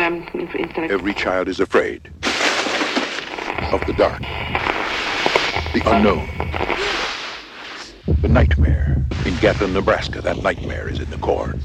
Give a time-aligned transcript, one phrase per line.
[0.00, 0.26] um,
[0.90, 2.10] Every child is afraid
[3.72, 4.20] of the dark,
[5.72, 6.28] the unknown,
[8.22, 8.96] the nightmare.
[9.26, 11.60] In Gatlin, Nebraska, that nightmare is in the corn.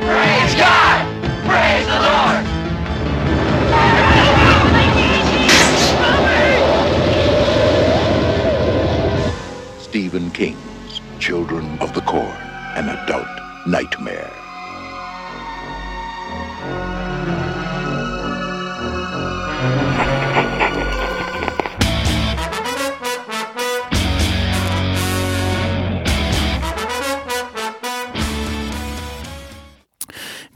[0.00, 1.06] Praise God!
[1.46, 2.44] Praise the Lord!
[9.80, 10.71] Stephen King's
[11.22, 12.36] Children of the Corn,
[12.74, 13.28] an adult
[13.66, 14.30] nightmare.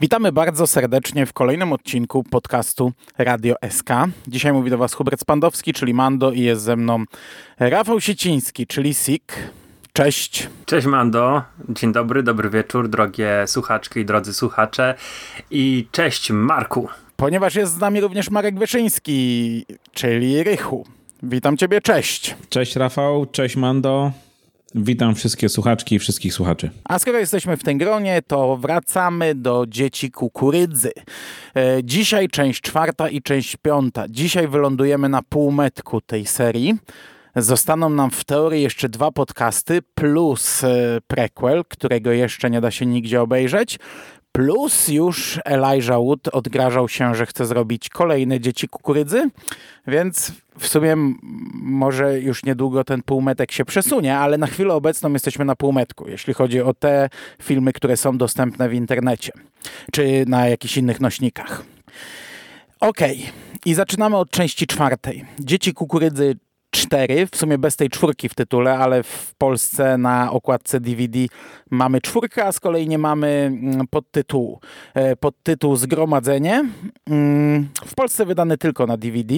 [0.01, 3.89] Witamy bardzo serdecznie w kolejnym odcinku podcastu Radio SK.
[4.27, 7.03] Dzisiaj mówi do Was Hubert Spandowski, czyli Mando i jest ze mną
[7.59, 9.33] Rafał Sieciński, czyli Sik.
[9.97, 10.49] Cześć.
[10.65, 14.95] Cześć Mando, dzień dobry, dobry wieczór, drogie słuchaczki i drodzy słuchacze
[15.51, 16.87] i cześć Marku.
[17.15, 20.85] Ponieważ jest z nami również Marek Wyszyński, czyli Rychu.
[21.23, 22.35] Witam Ciebie, cześć.
[22.49, 24.11] Cześć Rafał, cześć Mando.
[24.75, 26.69] Witam wszystkie słuchaczki i wszystkich słuchaczy.
[26.83, 30.91] A skoro jesteśmy w tym gronie, to wracamy do Dzieci Kukurydzy.
[31.55, 34.05] E, Dzisiaj część czwarta i część piąta.
[34.09, 36.77] Dzisiaj wylądujemy na półmetku tej serii.
[37.37, 42.85] Zostaną nam w teorii jeszcze dwa podcasty plus e, prequel, którego jeszcze nie da się
[42.85, 43.79] nigdzie obejrzeć.
[44.31, 49.29] Plus już Elijah Wood odgrażał się, że chce zrobić kolejne Dzieci Kukurydzy,
[49.87, 50.95] więc w sumie
[51.53, 56.33] może już niedługo ten półmetek się przesunie, ale na chwilę obecną jesteśmy na półmetku, jeśli
[56.33, 57.09] chodzi o te
[57.41, 59.31] filmy, które są dostępne w internecie,
[59.91, 61.63] czy na jakichś innych nośnikach.
[62.79, 63.25] Okej,
[63.65, 65.25] i zaczynamy od części czwartej.
[65.39, 66.35] Dzieci Kukurydzy
[66.77, 71.19] 4, w sumie bez tej czwórki w tytule, ale w Polsce na okładce DVD
[71.69, 74.59] mamy czwórkę, a z kolei nie mamy mm, podtytułu.
[74.93, 76.65] E, Podtytuł Zgromadzenie.
[77.09, 79.35] Mm, W Polsce wydany tylko na DVD.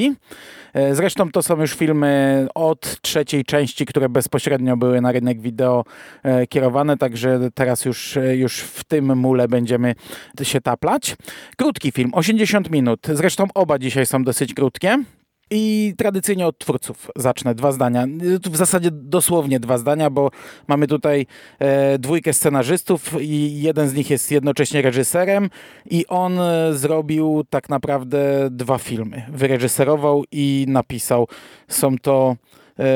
[0.74, 5.84] E, Zresztą to są już filmy od trzeciej części, które bezpośrednio były na rynek wideo
[6.24, 9.96] e, kierowane, także teraz już, już w tym mule będziemy
[10.44, 11.16] się taplać.
[11.58, 13.08] Krótki film, 80 minut.
[13.14, 15.04] Zresztą oba dzisiaj są dosyć krótkie.
[15.52, 17.56] I tradycyjnie od twórców zacznę.
[17.56, 18.08] Dwa zdania.
[18.52, 20.32] W zasadzie dosłownie dwa zdania, bo
[20.68, 21.26] mamy tutaj
[21.60, 25.50] e, dwójkę scenarzystów i jeden z nich jest jednocześnie reżyserem
[25.90, 29.26] i on e, zrobił tak naprawdę dwa filmy.
[29.32, 31.28] Wyreżyserował i napisał.
[31.68, 32.36] Są to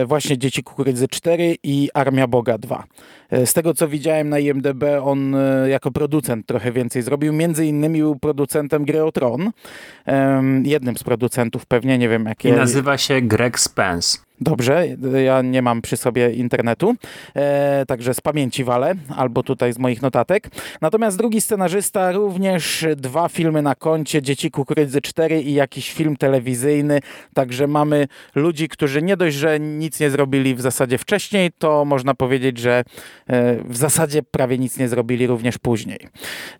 [0.05, 2.83] właśnie Dzieci Kukurydzy 4 i Armia Boga 2.
[3.29, 7.33] E, Z tego co widziałem na IMDB, on e, jako producent trochę więcej zrobił.
[7.33, 9.51] Między innymi był producentem gry o Tron.
[10.63, 12.53] Jednym z producentów pewnie, nie wiem I jakie.
[12.53, 14.17] nazywa się Greg Spence.
[14.43, 14.87] Dobrze,
[15.25, 16.95] ja nie mam przy sobie internetu,
[17.35, 20.49] e, także z pamięci walę, albo tutaj z moich notatek.
[20.81, 26.99] Natomiast drugi scenarzysta również dwa filmy na koncie, Dzieci Kukurydzy 4 i jakiś film telewizyjny,
[27.33, 32.13] także mamy ludzi, którzy nie dość, że nic nie zrobili w zasadzie wcześniej, to można
[32.13, 32.83] powiedzieć, że
[33.27, 35.99] e, w zasadzie prawie nic nie zrobili również później.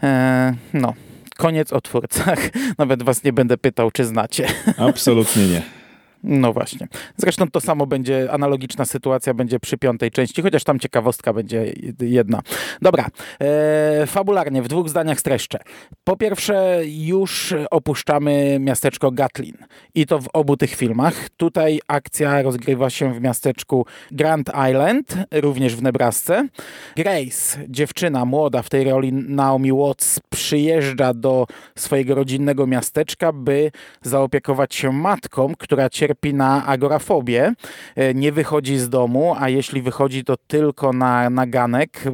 [0.03, 0.93] E, no.
[1.37, 2.39] Koniec o twórcach.
[2.77, 4.47] Nawet was nie będę pytał, czy znacie.
[4.77, 5.82] Absolutnie nie.
[6.23, 6.87] No właśnie.
[7.17, 12.41] Zresztą to samo będzie, analogiczna sytuacja będzie przy piątej części, chociaż tam ciekawostka będzie jedna.
[12.81, 13.07] Dobra,
[13.41, 15.59] e, fabularnie, w dwóch zdaniach streszczę.
[16.03, 19.57] Po pierwsze, już opuszczamy miasteczko Gatlin
[19.95, 21.29] i to w obu tych filmach.
[21.37, 26.47] Tutaj akcja rozgrywa się w miasteczku Grand Island, również w Nebrasce.
[26.95, 31.47] Grace, dziewczyna młoda w tej roli Naomi Watts, przyjeżdża do
[31.77, 37.53] swojego rodzinnego miasteczka, by zaopiekować się matką, która cierpi na agorafobię.
[37.95, 42.11] E, Nie wychodzi z domu, a jeśli wychodzi, to tylko na, na ganek, e,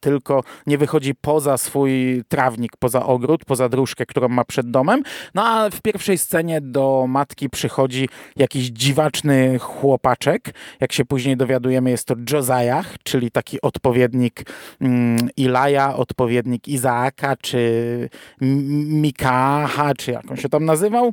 [0.00, 5.02] tylko nie wychodzi poza swój trawnik, poza ogród, poza dróżkę, którą ma przed domem.
[5.34, 10.54] No a w pierwszej scenie do matki przychodzi jakiś dziwaczny chłopaczek.
[10.80, 14.42] Jak się później dowiadujemy, jest to Josiah, czyli taki odpowiednik
[14.80, 18.08] mm, Ilaja, odpowiednik Izaaka, czy
[18.40, 21.12] Mikaha, czy jak on się tam nazywał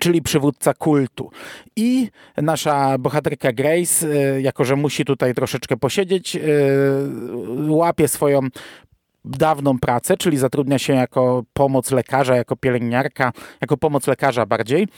[0.00, 1.30] czyli przywódca kultu.
[1.76, 6.40] I nasza bohaterka Grace, e, jako że musi tutaj troszeczkę posiedzieć, e,
[7.68, 8.40] łapie swoją
[9.24, 14.88] dawną pracę, czyli zatrudnia się jako pomoc lekarza, jako pielęgniarka, jako pomoc lekarza bardziej.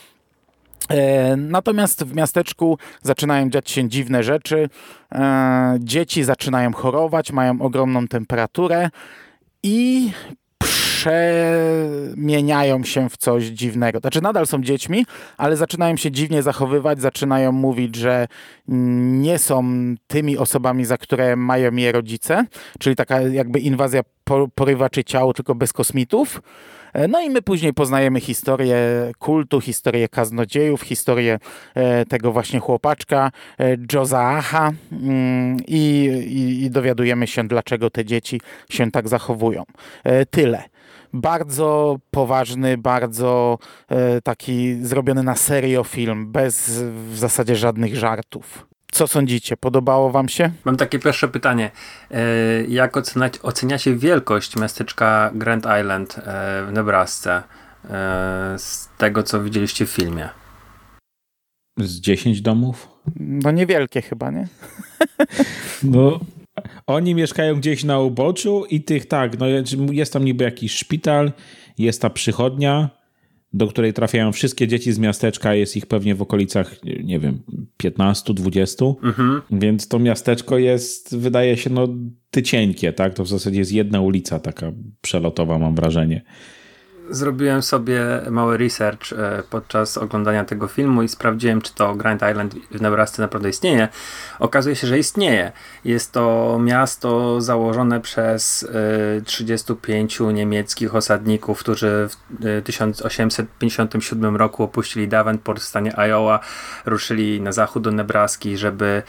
[0.90, 4.68] E, Natomiast w miasteczku zaczynają dziać się dziwne rzeczy.
[5.12, 8.90] E, Dzieci zaczynają chorować, mają ogromną temperaturę
[9.62, 10.10] i
[11.00, 13.98] przemieniają się w coś dziwnego.
[13.98, 15.06] Znaczy nadal są dziećmi,
[15.36, 18.28] ale zaczynają się dziwnie zachowywać, zaczynają mówić, że
[18.68, 19.64] nie są
[20.06, 22.44] tymi osobami, za które mają je rodzice,
[22.78, 24.02] czyli taka jakby inwazja
[24.54, 26.40] porywaczy ciał, tylko bez kosmitów.
[26.92, 28.76] E, no i my później poznajemy historię
[29.18, 31.38] kultu, historię kaznodziejów, historię
[31.74, 33.30] e, tego właśnie chłopaczka
[33.60, 39.64] e, Jozaaha mm, i, i, i dowiadujemy się, dlaczego te dzieci się tak zachowują.
[40.30, 40.69] Tyle
[41.12, 43.58] bardzo poważny, bardzo
[44.24, 48.70] taki zrobiony na serio film, bez w zasadzie żadnych żartów.
[48.92, 49.56] Co sądzicie?
[49.56, 50.50] Podobało wam się?
[50.64, 51.70] Mam takie pierwsze pytanie.
[52.10, 52.24] E,
[52.64, 56.22] jak oceniać, oceniacie wielkość miasteczka Grand Island e,
[56.68, 57.42] w Nebrasce
[57.84, 60.28] e, z tego, co widzieliście w filmie?
[61.78, 62.88] Z 10 domów?
[63.20, 64.48] No niewielkie chyba, nie?
[65.82, 66.20] No,
[66.86, 69.46] oni mieszkają gdzieś na uboczu i tych tak, no
[69.92, 71.32] jest tam niby jakiś szpital,
[71.78, 72.90] jest ta przychodnia,
[73.52, 77.42] do której trafiają wszystkie dzieci z miasteczka, jest ich pewnie w okolicach, nie wiem,
[77.76, 78.84] 15, 20.
[79.02, 79.42] Mhm.
[79.50, 81.88] Więc to miasteczko jest, wydaje się, no
[82.30, 83.14] tycieńkie, tak?
[83.14, 86.22] To w zasadzie jest jedna ulica taka przelotowa, mam wrażenie.
[87.10, 92.54] Zrobiłem sobie mały research e, podczas oglądania tego filmu i sprawdziłem, czy to Grand Island
[92.70, 93.88] w Nebrasce naprawdę istnieje.
[94.38, 95.52] Okazuje się, że istnieje.
[95.84, 98.68] Jest to miasto założone przez
[99.24, 106.40] 35 e, niemieckich osadników, którzy w 1857 e, roku opuścili Davenport w stanie Iowa,
[106.86, 109.02] ruszyli na zachód do Nebraski, żeby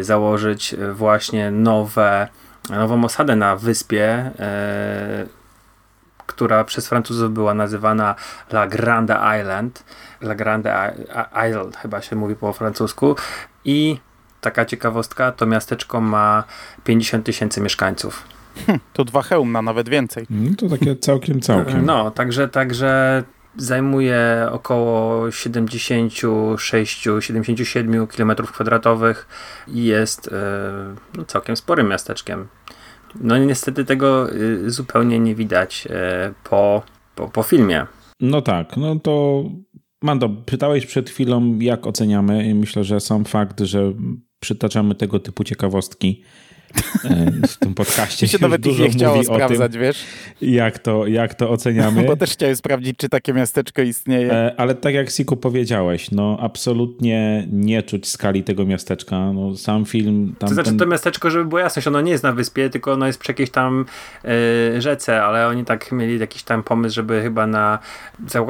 [0.00, 2.28] założyć właśnie nowe,
[2.70, 4.30] nową osadę na wyspie
[6.26, 8.14] która przez Francuzów była nazywana
[8.52, 9.84] La Grande Island.
[10.20, 10.94] La Grande
[11.48, 13.16] Isle chyba się mówi po francusku.
[13.64, 13.98] I
[14.40, 16.44] taka ciekawostka, to miasteczko ma
[16.84, 18.22] 50 tysięcy mieszkańców.
[18.66, 20.26] Hm, to dwa hełmna, nawet więcej.
[20.30, 21.86] No to takie całkiem, całkiem.
[21.86, 23.22] No, także, także
[23.56, 29.26] zajmuje około 76-77 km kwadratowych
[29.68, 30.32] i jest e,
[31.16, 32.46] no, całkiem sporym miasteczkiem.
[33.20, 36.82] No niestety tego y, zupełnie nie widać e, po,
[37.14, 37.86] po, po filmie.
[38.20, 39.44] No tak, no to
[40.02, 42.54] Mando, pytałeś przed chwilą, jak oceniamy.
[42.54, 43.92] Myślę, że sam fakt, że
[44.40, 46.22] przytaczamy tego typu ciekawostki
[47.48, 48.26] w tym podcaście.
[48.26, 50.04] Mi się nawet ich nie chciało sprawdzać, tym, wiesz?
[50.40, 52.02] Jak to, jak to oceniamy.
[52.06, 54.32] Bo też chciałem sprawdzić, czy takie miasteczko istnieje.
[54.32, 59.32] E, ale tak jak Siku powiedziałeś, no absolutnie nie czuć skali tego miasteczka.
[59.32, 60.34] No, sam film...
[60.38, 60.78] Tam to znaczy ten...
[60.78, 63.50] to miasteczko, żeby było jasność, ono nie jest na wyspie, tylko ono jest przy jakiejś
[63.50, 63.84] tam
[64.24, 67.78] yy, rzece, ale oni tak mieli jakiś tam pomysł, żeby chyba na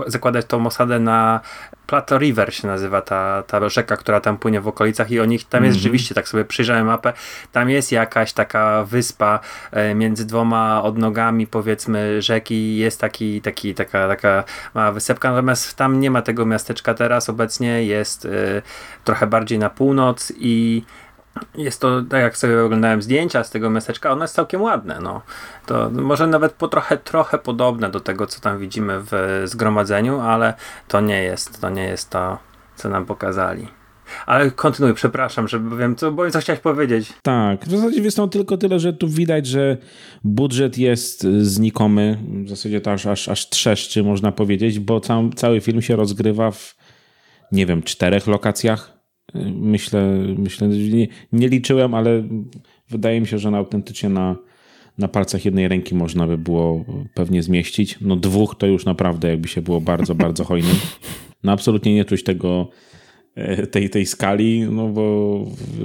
[0.07, 1.41] zakładać tą osadę na
[1.87, 5.49] Plato River się nazywa ta, ta rzeka, która tam płynie w okolicach i o nich
[5.49, 5.83] tam jest mm -hmm.
[5.83, 7.13] rzeczywiście, tak sobie przyjrzałem mapę,
[7.53, 9.41] tam jest jakaś taka wyspa
[9.73, 14.45] e, między dwoma odnogami powiedzmy rzeki, jest taki, taki, taka, taka
[14.75, 18.63] mała wysepka, natomiast tam nie ma tego miasteczka teraz, obecnie jest y,
[19.05, 20.83] trochę bardziej na północ i
[21.55, 24.99] jest to, tak jak sobie oglądałem zdjęcia z tego miasteczka, ono jest całkiem ładne.
[25.03, 25.23] No.
[25.67, 30.55] To może nawet po trochę, trochę podobne do tego, co tam widzimy w zgromadzeniu, ale
[30.89, 32.39] to nie jest, to nie jest to,
[32.77, 33.69] co nam pokazali.
[34.27, 37.13] Ale kontynuuj, przepraszam, że wiem, co, bo co chciałeś powiedzieć.
[37.23, 39.77] Tak, w zasadzie jest to tylko tyle, że tu widać, że
[40.25, 45.61] budżet jest znikomy, w zasadzie to aż, aż, aż trzeszczy, można powiedzieć, bo cał, cały
[45.61, 46.77] film się rozgrywa w,
[47.53, 48.94] nie wiem, czterech lokacjach
[49.55, 52.23] Myślę, myślę nie, nie liczyłem, ale
[52.89, 54.37] wydaje mi się, że na autentycznie na,
[54.99, 57.99] na palcach jednej ręki można by było pewnie zmieścić.
[58.01, 60.77] No dwóch to już naprawdę jakby się było bardzo, bardzo hojnym.
[61.43, 62.71] No absolutnie nie czuć tego,
[63.35, 65.39] e, tej, tej skali, no bo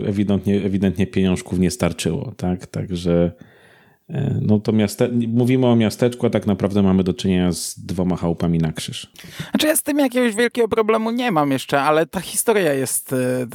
[0.06, 2.68] ewidentnie, ewidentnie pieniążków nie starczyło, tak?
[2.68, 3.32] Także
[4.42, 5.10] no to miaste...
[5.28, 9.12] mówimy o miasteczku, a tak naprawdę mamy do czynienia z dwoma chałupami na krzyż.
[9.52, 13.14] Znaczy ja z tym jakiegoś wielkiego problemu nie mam jeszcze, ale ta historia jest...
[13.14, 13.48] E,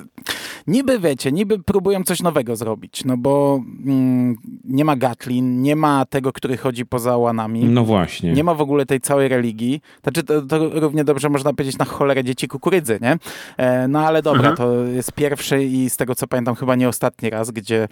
[0.66, 6.04] niby wiecie, niby próbują coś nowego zrobić, no bo mm, nie ma Gatlin, nie ma
[6.04, 7.64] tego, który chodzi poza łanami.
[7.64, 8.32] No właśnie.
[8.32, 9.80] Nie ma w ogóle tej całej religii.
[10.02, 13.18] Znaczy to, to równie dobrze można powiedzieć na cholerę dzieci kukurydzy, nie?
[13.56, 14.56] E, no ale dobra, mhm.
[14.56, 17.88] to jest pierwszy i z tego co pamiętam chyba nie ostatni raz, gdzie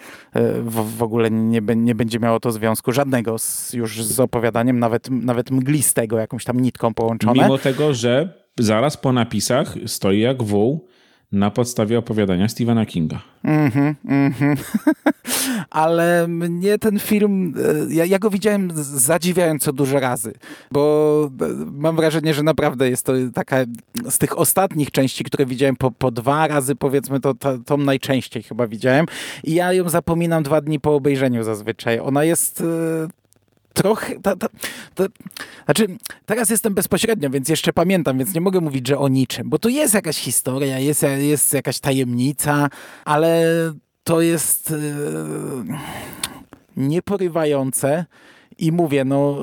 [0.63, 5.11] w, w ogóle nie, nie będzie miało to związku żadnego z, już z opowiadaniem, nawet,
[5.11, 7.43] nawet mglistego, jakąś tam nitką połączone.
[7.43, 10.89] Mimo tego, że zaraz po napisach stoi jak wół
[11.33, 13.23] na podstawie opowiadania Stephena Kinga.
[13.45, 14.57] Mhm, mhm.
[15.71, 17.55] Ale mnie ten film,
[17.89, 20.33] e, ja, ja, go widziałem zadziwiająco dużo razy,
[20.73, 23.57] bo e, mam wrażenie, że naprawdę jest to taka
[24.11, 28.43] z tych ostatnich części, które widziałem po, po dwa razy, powiedzmy, to, to tą najczęściej
[28.43, 29.07] chyba widziałem
[29.45, 32.01] i ja ją zapominam dwa dni po obejrzeniu zazwyczaj.
[32.01, 33.22] Ona jest e,
[33.73, 34.21] trochę.
[34.21, 34.49] Ta, ta,
[34.95, 35.05] ta,
[35.65, 35.87] znaczy,
[36.27, 39.69] teraz jestem bezpośrednio, więc jeszcze pamiętam, więc nie mogę mówić, że o niczym, bo tu
[39.69, 42.69] jest jakaś historia, jest, jest jakaś tajemnica,
[43.05, 43.45] ale
[44.05, 44.79] to jest yy,
[46.77, 48.05] nieporywające.
[48.59, 49.39] I mówię, no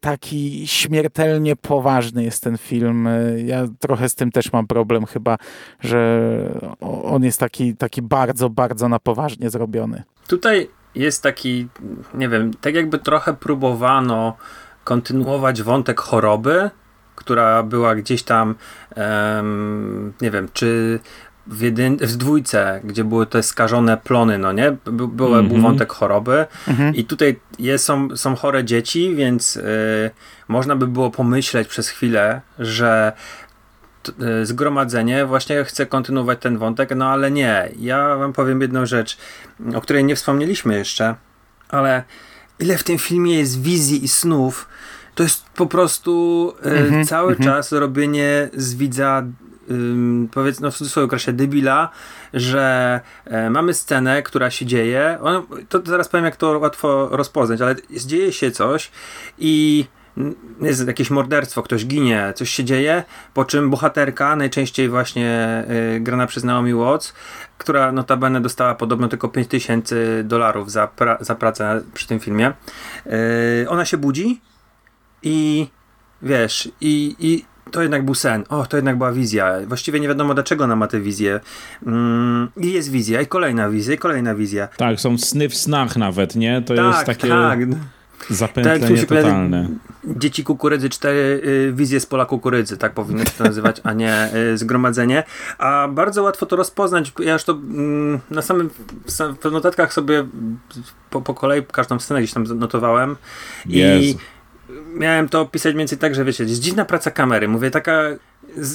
[0.00, 3.08] taki śmiertelnie poważny jest ten film.
[3.44, 5.38] Ja trochę z tym też mam problem chyba,
[5.80, 10.02] że on jest taki, taki bardzo, bardzo na poważnie zrobiony.
[10.28, 11.68] Tutaj jest taki,
[12.14, 14.36] nie wiem, tak jakby trochę próbowano
[14.84, 16.70] kontynuować wątek choroby,
[17.14, 18.54] która była gdzieś tam,
[18.96, 21.00] um, nie wiem, czy
[21.46, 24.76] w, jedyn, w dwójce, gdzie były te skażone plony, no nie?
[24.84, 25.62] By, był mm -hmm.
[25.62, 26.98] wątek choroby mm -hmm.
[26.98, 30.10] i tutaj jest, są, są chore dzieci, więc y,
[30.48, 33.12] można by było pomyśleć przez chwilę, że
[34.42, 37.68] zgromadzenie właśnie chce kontynuować ten wątek, no ale nie.
[37.78, 39.18] Ja wam powiem jedną rzecz,
[39.74, 41.14] o której nie wspomnieliśmy jeszcze,
[41.68, 42.02] ale
[42.58, 44.68] ile w tym filmie jest wizji i snów,
[45.14, 47.44] to jest po prostu y, mm -hmm, cały -hmm.
[47.44, 49.22] czas robienie z widza
[50.32, 51.90] powiedzmy no w cudzysłowie okresie debila,
[52.34, 55.18] że e, mamy scenę, która się dzieje.
[55.22, 58.90] On, to zaraz powiem, jak to łatwo rozpoznać, ale dzieje się coś
[59.38, 59.84] i
[60.60, 63.04] jest jakieś morderstwo, ktoś ginie, coś się dzieje,
[63.34, 65.64] po czym bohaterka, najczęściej właśnie
[65.96, 67.14] y, grana przez Naomi Watts,
[67.58, 72.52] która notabene dostała podobno tylko 5000 dolarów za, pra za pracę przy tym filmie,
[73.62, 74.40] y, ona się budzi
[75.22, 75.68] i
[76.22, 79.54] wiesz, i, i to jednak był sen, o, to jednak była wizja.
[79.66, 81.40] Właściwie nie wiadomo, dlaczego ona ma tę wizję.
[81.86, 84.68] Mm, I jest wizja, i kolejna wizja, i kolejna wizja.
[84.76, 86.62] Tak, są sny w snach nawet, nie?
[86.62, 87.28] To tak, jest takie...
[87.28, 87.58] Tak.
[88.30, 89.68] Zapętlenie tak, totalne.
[90.04, 94.28] Dzieci kukurydzy, cztery y, wizje z pola kukurydzy, tak powinno się to nazywać, a nie
[94.34, 95.22] y, zgromadzenie.
[95.58, 97.12] A bardzo łatwo to rozpoznać.
[97.18, 98.70] Ja już to mm, na samym,
[99.44, 100.26] w notatkach sobie
[101.10, 103.16] po, po kolei każdą scenę gdzieś tam notowałem.
[103.66, 104.04] Jezu.
[104.04, 104.16] I
[104.98, 107.48] miałem to opisać mniej więcej tak, że wiecie, jest dziwna praca kamery.
[107.48, 108.02] Mówię, taka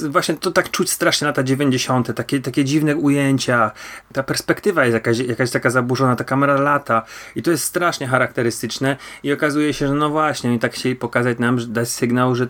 [0.10, 2.16] właśnie to tak czuć strasznie lata 90.
[2.16, 3.72] Takie, takie dziwne ujęcia.
[4.14, 7.06] Ta perspektywa jest jakaś, jakaś taka zaburzona, ta kamera lata
[7.36, 11.40] i to jest strasznie charakterystyczne i okazuje się, że no właśnie, i tak chcieli pokazać
[11.40, 12.48] nam, dać sygnał, że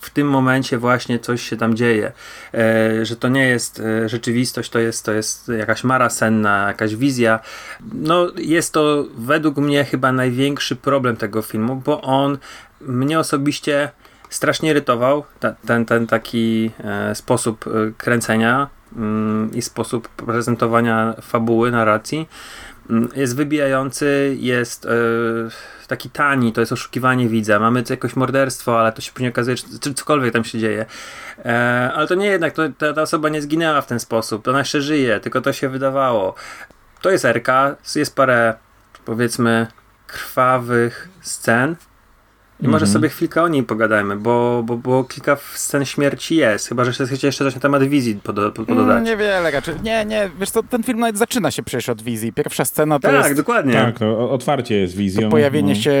[0.00, 2.12] w tym momencie właśnie coś się tam dzieje,
[2.54, 6.96] e, że to nie jest e, rzeczywistość, to jest, to jest jakaś mara senna, jakaś
[6.96, 7.40] wizja.
[7.92, 12.38] No jest to według mnie chyba największy problem tego filmu, bo on
[12.80, 13.90] mnie osobiście
[14.30, 21.70] strasznie irytował ten, ten, ten taki e, sposób e, kręcenia mm, i sposób prezentowania fabuły,
[21.70, 22.28] narracji.
[22.90, 24.88] Mm, jest wybijający, jest e,
[25.86, 27.58] taki tani, to jest oszukiwanie widza.
[27.58, 30.86] Mamy jakoś morderstwo, ale to się później okazuje, czy cokolwiek tam się dzieje.
[31.44, 34.58] E, ale to nie jednak, to, ta, ta osoba nie zginęła w ten sposób, ona
[34.58, 36.34] jeszcze żyje, tylko to się wydawało.
[37.00, 37.48] To jest RK,
[37.96, 38.54] jest parę
[39.04, 39.66] powiedzmy
[40.06, 41.76] krwawych scen,
[42.60, 42.92] i może mhm.
[42.92, 46.68] sobie chwilkę o niej pogadajmy, bo, bo, bo kilka scen śmierci jest.
[46.68, 48.90] Chyba, że chcecie jeszcze coś na temat wizji pod, pod, pododać.
[48.90, 49.74] Mm, niewiele raczej.
[49.82, 52.32] Nie, nie, wiesz co, ten film nawet zaczyna się przecież od wizji.
[52.32, 53.28] Pierwsza scena to tak, jest...
[53.28, 53.72] Tak, dokładnie.
[53.72, 55.30] Tak, otwarcie jest wizją.
[55.30, 55.80] pojawienie no.
[55.80, 55.92] się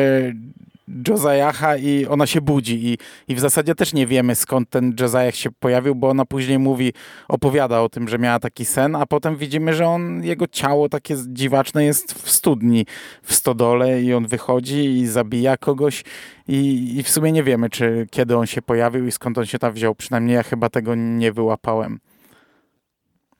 [1.08, 5.34] Josiaha i ona się budzi I, i w zasadzie też nie wiemy skąd ten Josiah
[5.34, 6.92] się pojawił, bo ona później mówi,
[7.28, 11.16] opowiada o tym, że miała taki sen, a potem widzimy, że on, jego ciało takie
[11.28, 12.86] dziwaczne jest w studni,
[13.22, 16.04] w stodole i on wychodzi i zabija kogoś
[16.48, 19.58] i, i w sumie nie wiemy, czy kiedy on się pojawił i skąd on się
[19.58, 19.94] tam wziął.
[19.94, 21.98] Przynajmniej ja chyba tego nie wyłapałem.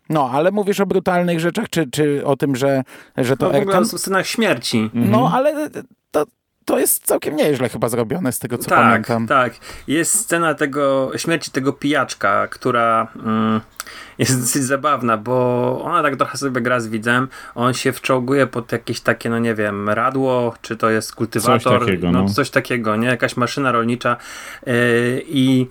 [0.09, 2.83] No, ale mówisz o brutalnych rzeczach, czy, czy o tym, że,
[3.17, 4.91] że to no, w ogóle o scenach śmierci.
[4.95, 5.35] No, mhm.
[5.35, 5.71] ale
[6.67, 9.27] to, jest całkiem nieźle chyba zrobione z tego, co tak, pamiętam.
[9.27, 9.55] Tak,
[9.89, 13.61] jest scena tego, śmierci tego pijaczka, która mm,
[14.19, 18.73] jest dosyć zabawna, bo ona tak trochę sobie gra z widzem, on się wczołguje pod
[18.73, 22.29] jakieś takie, no nie wiem, radło, czy to jest kultywator, coś takiego, no, no.
[22.29, 23.09] coś takiego, nie?
[23.09, 24.17] Jakaś maszyna rolnicza
[24.67, 24.75] yy,
[25.27, 25.67] i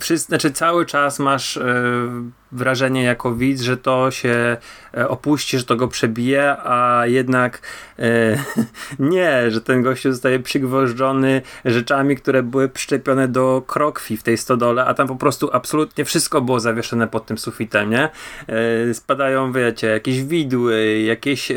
[0.00, 4.56] wszyscy, znaczy cały czas masz yy, wrażenie jako widz, że to się
[4.96, 7.62] e, opuści, że to go przebije, a jednak
[7.98, 8.38] e,
[8.98, 14.84] nie, że ten gościu zostaje przygwożdżony rzeczami, które były przyczepione do krokwi w tej stodole,
[14.84, 18.08] a tam po prostu absolutnie wszystko było zawieszone pod tym sufitem, nie?
[18.48, 21.54] E, spadają, wiecie, jakieś widły, jakieś e,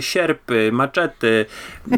[0.00, 1.46] sierpy, maczety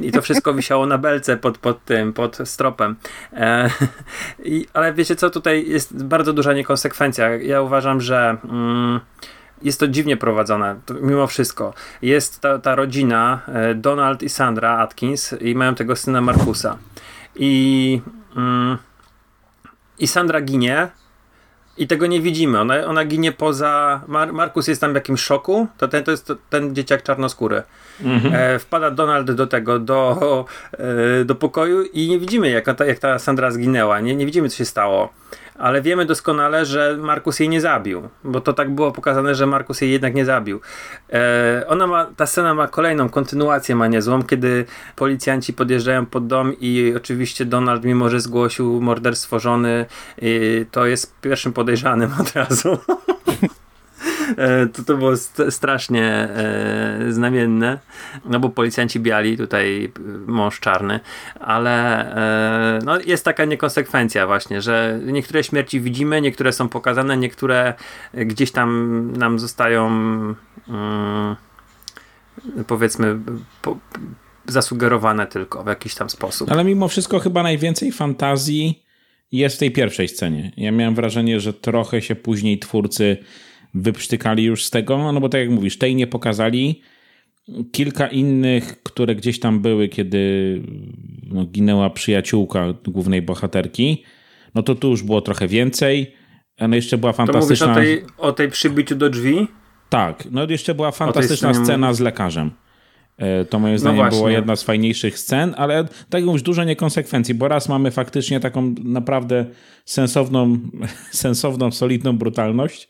[0.02, 2.97] i to wszystko wisiało na belce pod, pod tym, pod stropem.
[3.33, 3.71] E,
[4.45, 7.28] i, ale wiecie co, tutaj jest bardzo duża niekonsekwencja.
[7.37, 9.00] Ja uważam, że Mm,
[9.62, 11.75] jest to dziwnie prowadzone, mimo wszystko.
[12.02, 16.78] Jest ta, ta rodzina, e, Donald i Sandra Atkins, i mają tego syna Markusa.
[17.37, 18.02] I,
[18.37, 18.78] mm,
[19.99, 20.88] i Sandra ginie,
[21.80, 22.61] i tego nie widzimy.
[22.61, 24.00] Ona, ona ginie poza.
[24.06, 25.66] Mar Markus jest tam w jakimś szoku.
[25.78, 27.62] To ten, to jest to, ten dzieciak czarnoskóry.
[28.04, 28.35] Mhm.
[28.35, 32.99] E, wpada Donald do tego, do, e, do pokoju i nie widzimy, jak ta, jak
[32.99, 34.00] ta Sandra zginęła.
[34.00, 35.12] Nie, nie widzimy, co się stało
[35.61, 39.81] ale wiemy doskonale, że Markus jej nie zabił, bo to tak było pokazane, że Markus
[39.81, 40.61] jej jednak nie zabił.
[41.12, 44.64] E, ona ma, ta scena ma kolejną kontynuację, ma niezłą, kiedy
[44.97, 49.87] policjanci podjeżdżają pod dom i oczywiście Donald, mimo że zgłosił morderstwo żony,
[50.71, 52.79] to jest pierwszym podejrzanym od razu.
[54.37, 57.78] E, to, to było st strasznie e, znamienne,
[58.25, 59.92] no bo policjanci biali, tutaj
[60.26, 61.00] mąż czarny,
[61.40, 62.07] ale
[62.76, 67.75] e, no, jest taka niekonsekwencja właśnie, że niektóre śmierci widzimy, niektóre są pokazane, niektóre
[68.14, 69.88] gdzieś tam nam zostają
[70.69, 71.37] mm,
[72.66, 73.19] powiedzmy
[73.62, 73.78] po,
[74.47, 76.52] zasugerowane tylko w jakiś tam sposób.
[76.52, 78.83] Ale mimo wszystko chyba najwięcej fantazji
[79.33, 80.52] jest w tej pierwszej scenie.
[80.57, 83.16] Ja miałem wrażenie, że trochę się później twórcy
[83.75, 86.81] wyprztykali już z tego, no bo tak jak mówisz, tej nie pokazali.
[87.73, 90.62] Kilka innych, które gdzieś tam były, kiedy
[91.27, 94.05] no, ginęła przyjaciółka głównej bohaterki,
[94.55, 96.15] no to tu już było trochę więcej.
[96.69, 97.67] No jeszcze była fantastyczna...
[97.67, 99.47] To mówisz o tej, o tej przybiciu do drzwi?
[99.89, 102.50] Tak, no jeszcze była fantastyczna scena z lekarzem.
[103.21, 106.65] E, to moim no zdaniem no była jedna z fajniejszych scen, ale tak już dużo
[106.65, 109.47] niekonsekwencji, bo raz mamy faktycznie taką naprawdę
[109.85, 110.59] sensowną,
[111.11, 112.89] sensowną solidną brutalność,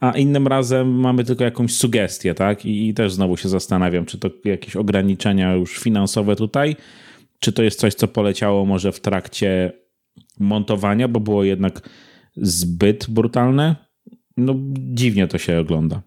[0.00, 2.64] a innym razem mamy tylko jakąś sugestię, tak?
[2.64, 6.76] I, I, też znowu się zastanawiam, czy to jakieś ograniczenia już finansowe tutaj,
[7.38, 9.72] czy to jest coś, co poleciało może w trakcie
[10.40, 11.80] montowania, bo było jednak
[12.36, 13.76] zbyt brutalne.
[14.36, 16.00] No, dziwnie to się ogląda.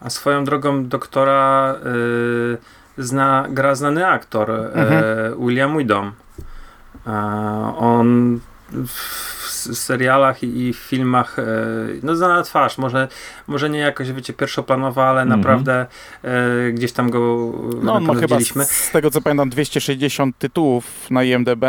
[0.00, 5.46] A swoją drogą doktora yy, zna, gra znany aktor yy, mhm.
[5.46, 6.12] William Widom.
[7.06, 7.12] Yy,
[7.76, 8.40] on
[8.72, 11.42] w serialach i w filmach e,
[12.02, 13.08] no znana twarz, może,
[13.46, 15.40] może nie jakoś wiecie pierwszoplanowa, ale mhm.
[15.40, 15.86] naprawdę
[16.22, 21.24] e, gdzieś tam go No ma chyba z, z, tego co pamiętam 260 tytułów na
[21.24, 21.64] IMDB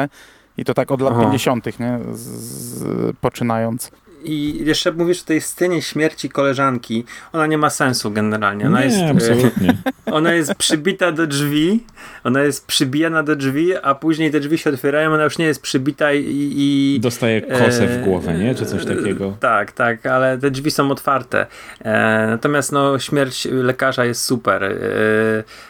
[0.58, 1.24] i to tak od lat Aha.
[1.24, 2.00] 50 nie?
[2.14, 3.92] Z, z, poczynając.
[4.28, 7.06] I jeszcze mówisz o tej scenie śmierci koleżanki.
[7.34, 8.68] Ona nie ma sensu generalnie.
[8.68, 9.78] Ona nie, jest, absolutnie.
[10.12, 11.84] Ona jest przybita do drzwi,
[12.24, 15.62] ona jest przybijana do drzwi, a później te drzwi się otwierają, ona już nie jest
[15.62, 16.54] przybita i...
[16.56, 18.56] i Dostaje kosę w głowę, nie?
[18.56, 19.38] Czy coś takiego.
[19.40, 21.46] Tak, tak, ale te drzwi są otwarte.
[21.82, 24.64] E, natomiast no, śmierć lekarza jest super.
[24.64, 24.74] E,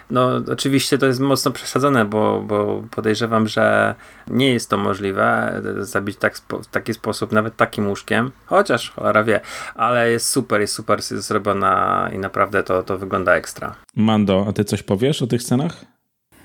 [0.10, 3.96] no, oczywiście to jest mocno przesadzone, bo, bo podejrzewam, że
[4.28, 8.32] nie jest to możliwe zabić tak, w taki sposób, nawet takim łóżkiem.
[8.46, 9.42] Chociaż cholera wie,
[9.76, 13.76] ale jest super, jest super zrobiona i naprawdę to, to wygląda ekstra.
[13.96, 15.86] Mando, a ty coś powiesz o tych scenach?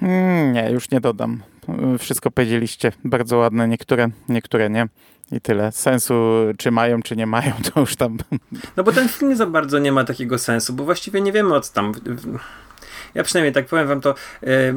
[0.02, 1.42] Mm, nie, już nie dodam.
[1.98, 2.92] Wszystko powiedzieliście.
[3.04, 4.88] Bardzo ładne, niektóre, niektóre nie.
[5.32, 5.72] I tyle.
[5.72, 6.14] Sensu,
[6.58, 8.18] czy mają, czy nie mają, to już tam.
[8.76, 11.54] No bo ten film nie za bardzo nie ma takiego sensu, bo właściwie nie wiemy
[11.54, 11.92] o co tam.
[13.14, 14.14] Ja przynajmniej tak powiem wam to.
[14.42, 14.74] Yy,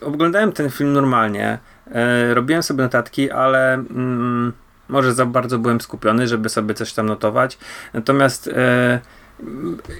[0.00, 1.58] oglądałem ten film normalnie.
[1.86, 3.84] Yy, robiłem sobie notatki, ale.
[3.90, 4.52] Yy,
[4.88, 7.58] może za bardzo byłem skupiony, żeby sobie coś tam notować.
[7.94, 9.00] Natomiast e,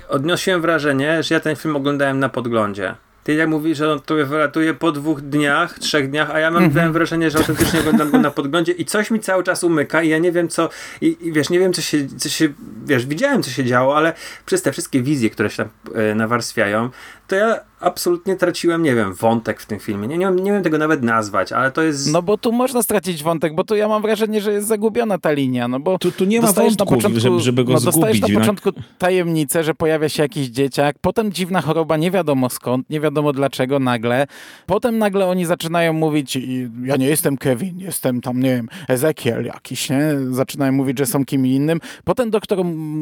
[0.09, 2.95] odniosłem wrażenie, że ja ten film oglądałem na podglądzie.
[3.25, 6.65] Ty jak mówisz, że on to wylatuje po dwóch dniach, trzech dniach, a ja mam
[6.65, 10.09] mm wrażenie, że autentycznie oglądam go na podglądzie i coś mi cały czas umyka i
[10.09, 10.69] ja nie wiem co,
[11.01, 12.49] i, i wiesz, nie wiem co się, co się,
[12.87, 14.13] wiesz, widziałem co się działo, ale
[14.47, 16.91] przez te wszystkie wizje, które się tam e, nawarstwiają,
[17.29, 20.09] to ja absolutnie traciłem, nie wiem, wątek w tym filmie.
[20.09, 22.13] Nie, nie, nie wiem tego nawet nazwać, ale to jest...
[22.13, 25.33] No bo tu można stracić wątek, bo tu ja mam wrażenie, że jest zagubiona ta
[25.33, 25.99] linia, no bo...
[25.99, 28.01] Tu, tu nie ma wątku, początku, żeby, żeby go no, zgubić.
[28.01, 32.91] Dostajesz na początku tajemnicę, że pojawia się jakiś dzieciak, potem dziwna choroba, nie wiadomo skąd,
[32.91, 34.27] nie wiadomo dlaczego nagle,
[34.67, 36.39] potem nagle oni zaczynają mówić,
[36.85, 40.01] ja nie jestem Kevin, jestem tam, nie wiem, Ezekiel jakiś, nie?
[40.31, 41.81] Zaczynają mówić, że są kim innym.
[42.05, 42.59] Potem doktor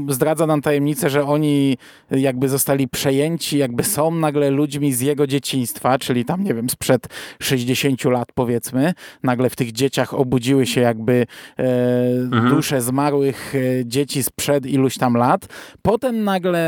[0.09, 1.79] zdradza nam tajemnicę, że oni
[2.11, 7.09] jakby zostali przejęci, jakby są nagle ludźmi z jego dzieciństwa, czyli tam, nie wiem, sprzed
[7.43, 11.27] 60 lat powiedzmy, nagle w tych dzieciach obudziły się jakby
[11.59, 11.63] e,
[12.33, 12.55] mhm.
[12.55, 15.47] dusze zmarłych e, dzieci sprzed iluś tam lat.
[15.83, 16.61] Potem nagle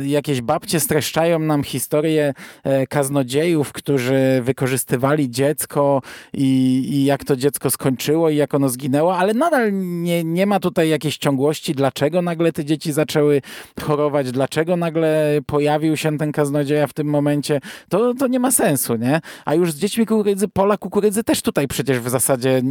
[0.00, 2.34] e, jakieś babcie streszczają nam historię
[2.64, 6.02] e, kaznodziejów, którzy wykorzystywali dziecko
[6.34, 6.46] i,
[6.90, 10.88] i jak to dziecko skończyło i jak ono zginęło, ale nadal nie, nie ma tutaj
[10.88, 13.42] jakiejś ciągłości, dlaczego nagle te dzieci zaczęły
[13.82, 18.50] chorować, dlaczego nagle pojawił się ten kaznodziej kaznodzieja w tym momencie, to, to nie ma
[18.50, 19.20] sensu, nie?
[19.44, 22.62] A już z dziećmi kukurydzy, pola kukurydzy też tutaj przecież w zasadzie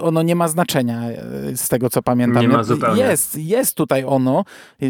[0.00, 2.42] ono nie ma znaczenia e, z tego, co pamiętam.
[2.42, 3.02] Nie ma zupełnie.
[3.02, 4.44] Jest, jest tutaj ono,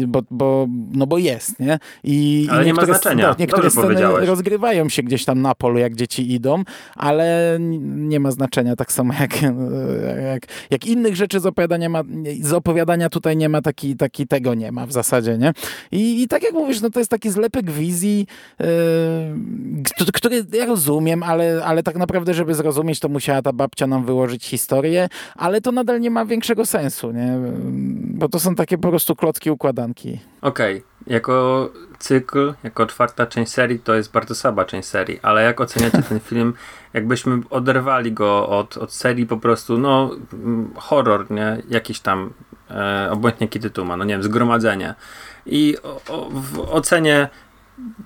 [0.07, 1.79] bo, bo, no bo jest, nie?
[2.03, 3.35] I, ale i nie ma znaczenia.
[3.39, 6.63] Niektóre sceny rozgrywają się gdzieś tam na polu, jak dzieci idą,
[6.95, 9.41] ale nie ma znaczenia, tak samo jak,
[10.31, 12.03] jak, jak innych rzeczy z opowiadania, ma,
[12.41, 15.53] z opowiadania tutaj nie ma, taki, taki tego nie ma w zasadzie, nie?
[15.91, 18.27] I, i tak jak mówisz, no to jest taki zlepek wizji,
[20.13, 24.45] który ja rozumiem, ale, ale tak naprawdę, żeby zrozumieć, to musiała ta babcia nam wyłożyć
[24.45, 27.37] historię, ale to nadal nie ma większego sensu, nie?
[28.01, 30.19] Bo to są takie po prostu klocki układanki.
[30.41, 31.13] Okej, okay.
[31.13, 36.01] jako cykl, jako czwarta część serii, to jest bardzo słaba część serii, ale jak oceniacie
[36.01, 36.53] ten film,
[36.93, 40.11] jakbyśmy oderwali go od, od serii po prostu, no
[40.75, 41.57] horror, nie?
[41.69, 42.33] Jakiś tam,
[42.69, 44.95] e, obojętnie tytuł ma, no nie wiem, zgromadzenie.
[45.45, 47.29] I o, o, w ocenie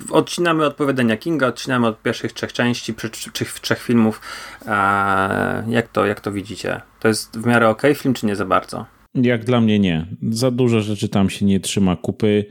[0.09, 2.93] odcinamy odpowiadania Kinga, odcinamy od pierwszych trzech części,
[3.31, 4.21] trzech, trzech filmów.
[5.67, 6.81] Jak, to, jak to widzicie?
[6.99, 8.85] To jest w miarę ok film, czy nie za bardzo?
[9.15, 10.07] Jak dla mnie nie.
[10.31, 12.45] Za dużo rzeczy tam się nie trzyma kupy.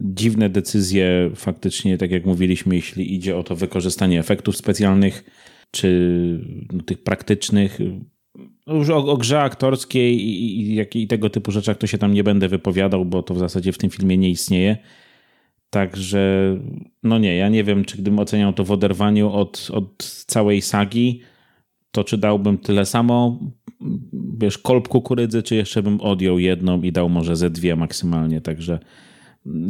[0.00, 5.24] Dziwne decyzje, faktycznie, tak jak mówiliśmy, jeśli idzie o to wykorzystanie efektów specjalnych,
[5.70, 6.40] czy
[6.72, 7.78] no, tych praktycznych.
[8.66, 12.24] Już o, o grze aktorskiej i, i, i tego typu rzeczach to się tam nie
[12.24, 14.76] będę wypowiadał, bo to w zasadzie w tym filmie nie istnieje.
[15.76, 16.56] Także,
[17.02, 21.20] no nie, ja nie wiem, czy gdybym oceniał to w oderwaniu od, od całej sagi,
[21.90, 23.40] to czy dałbym tyle samo,
[24.38, 28.40] wiesz, kolb kukurydzy, czy jeszcze bym odjął jedną i dał może ze dwie maksymalnie.
[28.40, 28.78] Także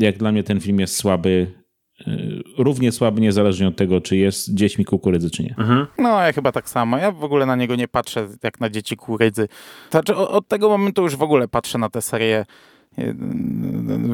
[0.01, 1.53] jak dla mnie ten film jest słaby,
[2.01, 5.55] y, równie słaby, niezależnie od tego, czy jest dziećmi kukurydzy, czy nie.
[5.59, 5.87] Mhm.
[5.99, 6.99] No, ja chyba tak samo.
[6.99, 9.49] Ja w ogóle na niego nie patrzę jak na dzieci kukurydzy.
[9.91, 12.45] Znaczy, od tego momentu już w ogóle patrzę na tę serię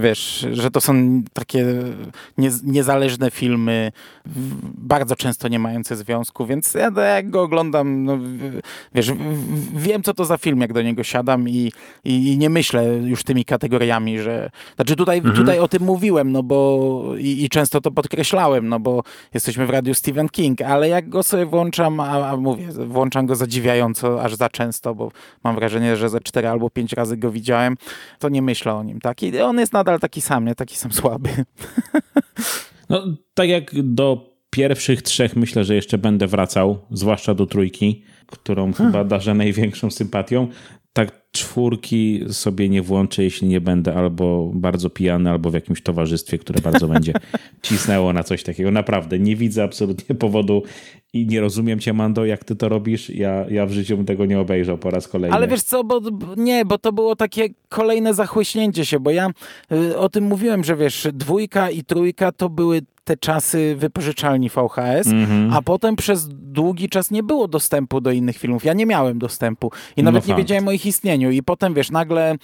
[0.01, 1.67] wiesz, że to są takie
[2.65, 3.93] niezależne filmy,
[4.79, 8.19] bardzo często nie mające związku, więc ja jak go oglądam, no,
[8.95, 9.13] wiesz,
[9.75, 11.73] wiem co to za film, jak do niego siadam i,
[12.05, 15.37] i, nie myślę już tymi kategoriami, że, znaczy tutaj, mhm.
[15.37, 19.03] tutaj o tym mówiłem, no bo i, i, często to podkreślałem, no bo
[19.35, 23.37] jesteśmy w radiu Stephen King, ale jak go sobie włączam, a, a mówię, włączam go
[23.37, 25.13] zadziwiająco, aż za często, bo
[25.45, 27.77] mam wrażenie, że ze cztery albo pięć razy go widziałem,
[28.19, 29.23] to nie myślę o nim, tak?
[29.23, 30.55] I on jest nadal taki sam, nie?
[30.55, 31.31] Taki sam słaby.
[32.89, 33.05] No,
[33.35, 38.93] tak jak do pierwszych trzech myślę, że jeszcze będę wracał, zwłaszcza do trójki, którą hmm.
[38.93, 40.49] chyba darzę największą sympatią.
[40.93, 46.39] Tak czwórki sobie nie włączę, jeśli nie będę albo bardzo pijany, albo w jakimś towarzystwie,
[46.39, 47.13] które bardzo będzie
[47.63, 48.71] cisnęło na coś takiego.
[48.71, 50.63] Naprawdę, nie widzę absolutnie powodu
[51.13, 53.11] i nie rozumiem cię, Mando, jak ty to robisz.
[53.11, 55.37] Ja, ja w życiu bym tego nie obejrzał po raz kolejny.
[55.37, 56.01] Ale wiesz co, bo
[56.37, 59.31] nie, bo to było takie kolejne zachłyśnięcie się, bo ja
[59.73, 65.07] y, o tym mówiłem, że wiesz, dwójka i trójka to były te czasy wypożyczalni VHS,
[65.07, 65.57] mm -hmm.
[65.57, 68.65] a potem przez długi czas nie było dostępu do innych filmów.
[68.65, 71.22] Ja nie miałem dostępu i nawet no nie wiedziałem o ich istnieniu.
[71.31, 72.37] I potem, wiesz, nagle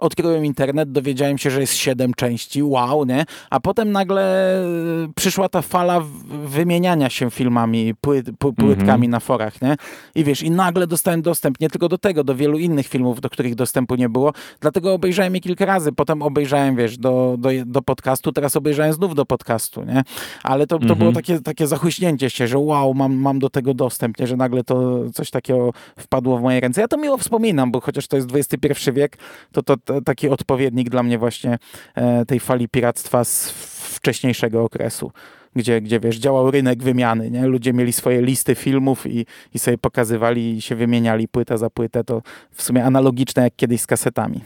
[0.00, 3.24] odkryłem internet, dowiedziałem się, że jest siedem części, wow, nie?
[3.50, 4.56] A potem nagle
[5.04, 6.02] y, przyszła ta fala
[6.44, 9.10] wymieniania się filmami, płyt, płytkami -hmm.
[9.10, 9.76] na forach, nie?
[10.14, 13.30] I wiesz, i nagle dostałem dostęp nie tylko do tego, do wielu innych filmów, do
[13.30, 14.32] których dostępu nie było.
[14.60, 15.92] Dlatego obejrzałem je kilka razy.
[15.92, 20.02] Potem obejrzałem, wiesz, do, do, do podcastu, teraz obejrzałem znów do podcastu nie?
[20.42, 20.98] Ale to, to mhm.
[20.98, 24.26] było takie, takie zachłyśnięcie się, że wow, mam, mam do tego dostęp, nie?
[24.26, 26.80] Że nagle to coś takiego wpadło w moje ręce.
[26.80, 29.18] Ja to miło wspominam, bo chociaż to jest XXI wiek,
[29.52, 31.58] to to, to taki odpowiednik dla mnie właśnie
[31.94, 33.50] e, tej fali piractwa z
[33.96, 35.12] wcześniejszego okresu
[35.56, 37.46] gdzie, gdzie wiesz, działał rynek wymiany, nie?
[37.46, 42.04] Ludzie mieli swoje listy filmów i, i sobie pokazywali i się wymieniali płyta za płytę.
[42.04, 44.40] To w sumie analogiczne jak kiedyś z kasetami.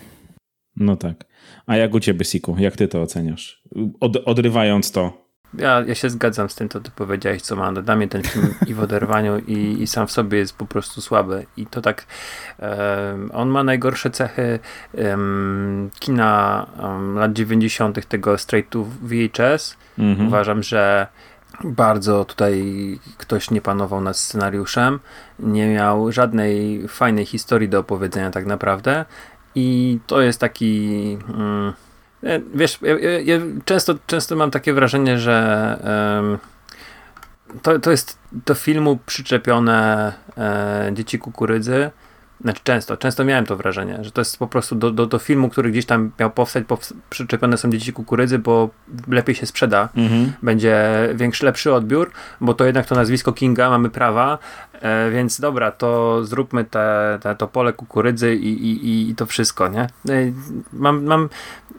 [0.76, 1.24] No tak.
[1.66, 2.56] A jak u ciebie, Siku?
[2.58, 3.62] Jak ty to oceniasz?
[4.00, 7.72] Od, odrywając to ja, ja się zgadzam z tym, co ty powiedziałeś, co ma.
[7.72, 11.00] Dla mnie ten film i w oderwaniu, i, i sam w sobie jest po prostu
[11.00, 11.46] słaby.
[11.56, 12.06] I to tak,
[12.58, 14.58] um, on ma najgorsze cechy
[14.92, 19.76] um, kina um, lat 90., tego straight to VHS.
[19.98, 20.28] Mhm.
[20.28, 21.06] Uważam, że
[21.64, 22.64] bardzo tutaj
[23.18, 24.98] ktoś nie panował nad scenariuszem,
[25.38, 29.04] nie miał żadnej fajnej historii do opowiedzenia tak naprawdę.
[29.54, 31.18] I to jest taki.
[31.28, 31.72] Mm,
[32.54, 35.76] wiesz, ja, ja, ja, często, często mam takie wrażenie, że
[36.16, 36.38] um,
[37.62, 41.90] to, to jest do filmu przyczepione e, dzieci kukurydzy,
[42.40, 45.48] znaczy często, często miałem to wrażenie, że to jest po prostu do, do, do filmu,
[45.48, 48.70] który gdzieś tam miał powstać, pows przyczepione są dzieci kukurydzy, bo
[49.08, 50.32] lepiej się sprzeda, mhm.
[50.42, 54.38] będzie większy, lepszy odbiór, bo to jednak to nazwisko Kinga, mamy prawa,
[54.72, 59.68] e, więc dobra, to zróbmy te, te, to pole kukurydzy i, i, i to wszystko,
[59.68, 59.82] nie?
[59.82, 60.32] E,
[60.72, 61.28] mam, mam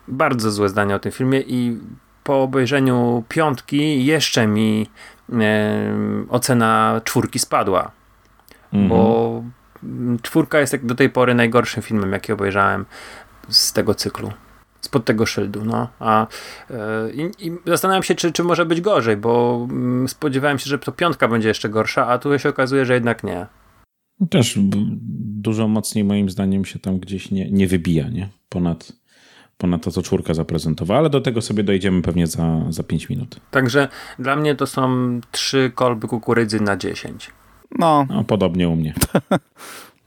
[0.09, 1.77] bardzo złe zdanie o tym filmie i
[2.23, 4.89] po obejrzeniu piątki jeszcze mi
[5.33, 5.93] e,
[6.29, 7.91] ocena czwórki spadła.
[8.73, 8.89] Mhm.
[8.89, 9.43] Bo
[10.21, 12.85] czwórka jest jak do tej pory najgorszym filmem, jaki obejrzałem
[13.49, 14.31] z tego cyklu.
[14.81, 15.87] Spod tego szyldu, no.
[15.99, 16.27] A,
[16.69, 20.91] e, i, zastanawiam się, czy, czy może być gorzej, bo mm, spodziewałem się, że to
[20.91, 23.47] piątka będzie jeszcze gorsza, a tu się okazuje, że jednak nie.
[24.29, 24.59] Też
[25.39, 28.29] dużo mocniej moim zdaniem się tam gdzieś nie, nie wybija, nie?
[28.49, 28.91] Ponad,
[29.59, 33.39] ponad to, co czwórka zaprezentowała, ale do tego sobie dojdziemy pewnie za, za 5 minut.
[33.51, 33.87] Także
[34.19, 37.31] dla mnie to są trzy kolby kukurydzy na 10.
[37.79, 38.05] No.
[38.09, 38.93] no podobnie u mnie.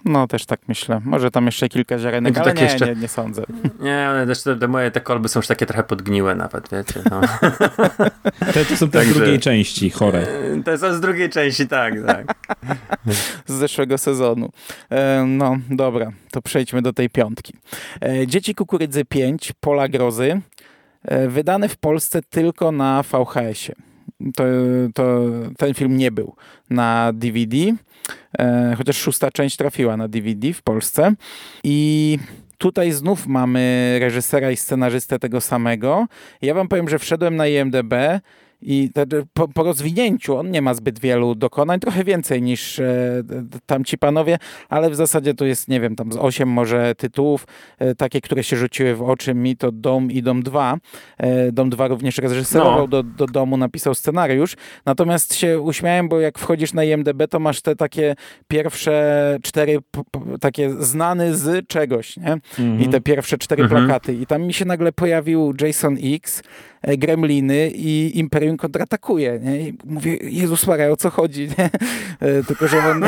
[0.04, 1.00] No, też tak myślę.
[1.04, 2.86] Może tam jeszcze kilka ziarenek, ale tak nie, jeszcze...
[2.86, 3.42] nie, nie sądzę.
[3.80, 7.00] Nie, ale też te, te, moje te kolby są już takie trochę podgniłe nawet, wiecie.
[7.10, 7.20] No.
[8.52, 10.26] Te to są te z drugiej części, chore.
[10.64, 12.34] Te są z drugiej części, tak, tak.
[13.46, 14.50] Z zeszłego sezonu.
[14.90, 17.54] E, no, dobra, to przejdźmy do tej piątki.
[18.00, 20.40] E, Dzieci Kukurydzy 5, Pola Grozy,
[21.04, 23.91] e, wydane w Polsce tylko na VHS-ie.
[24.36, 24.44] To,
[24.94, 25.24] to,
[25.58, 26.36] ten film nie był
[26.70, 27.56] na DVD.
[28.38, 31.14] E, chociaż szósta część trafiła na DVD w Polsce.
[31.64, 32.18] I
[32.58, 36.06] tutaj znów mamy reżysera i scenarzystę tego samego.
[36.42, 37.94] Ja wam powiem, że wszedłem na IMDb
[38.62, 38.90] i
[39.32, 43.22] po, po, rozwinięciu on nie ma zbyt wielu dokonań, trochę więcej niż e,
[43.66, 47.46] tamci panowie, ale w zasadzie to jest, nie wiem, tam z osiem może tytułów,
[47.78, 50.76] e, takie, które się rzuciły w oczy mi, to Dom i Dom 2.
[51.18, 52.88] E, Dom 2 również reżyserował, no.
[52.88, 57.62] do, do Domu napisał scenariusz, natomiast się uśmiałem, bo jak wchodzisz na IMDB, to masz
[57.62, 58.14] te takie
[58.48, 59.78] pierwsze cztery,
[60.40, 62.26] takie znane z czegoś, nie?
[62.26, 62.82] Mm -hmm.
[62.82, 63.86] I te pierwsze cztery mm -hmm.
[63.86, 64.14] plakaty.
[64.14, 66.42] I tam mi się nagle pojawił Jason X,
[66.82, 69.40] gremliny i Imperium kontratakuje.
[69.42, 69.60] Nie?
[69.60, 71.48] I mówię, Jezus Maria, o co chodzi?
[71.58, 71.70] Nie?
[72.20, 73.04] E, tylko, że on,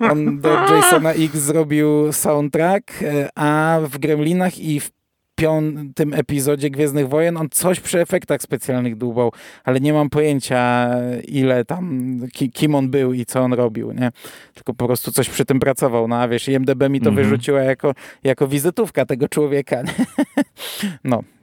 [0.12, 4.90] on do Jasona X zrobił soundtrack, e, a w Gremlinach i w
[5.34, 9.32] piątym epizodzie Gwiezdnych Wojen on coś przy efektach specjalnych dłubał,
[9.64, 10.90] ale nie mam pojęcia
[11.28, 12.20] ile tam,
[12.52, 14.10] kim on był i co on robił, nie?
[14.54, 17.28] Tylko po prostu coś przy tym pracował, no a wiesz, IMDB mi to mm -hmm.
[17.28, 17.94] wyrzuciła jako,
[18.24, 19.92] jako wizytówka tego człowieka, nie?
[21.04, 21.39] No, E,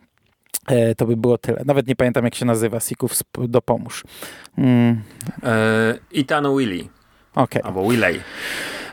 [0.98, 1.62] to by było tyle.
[1.66, 2.80] Nawet nie pamiętam, jak się nazywa.
[2.80, 4.04] Sików dopomóż.
[4.58, 5.02] Mm.
[5.44, 6.88] E, Ethan Willy.
[7.36, 7.64] Okay.
[7.64, 8.20] Albo Willey.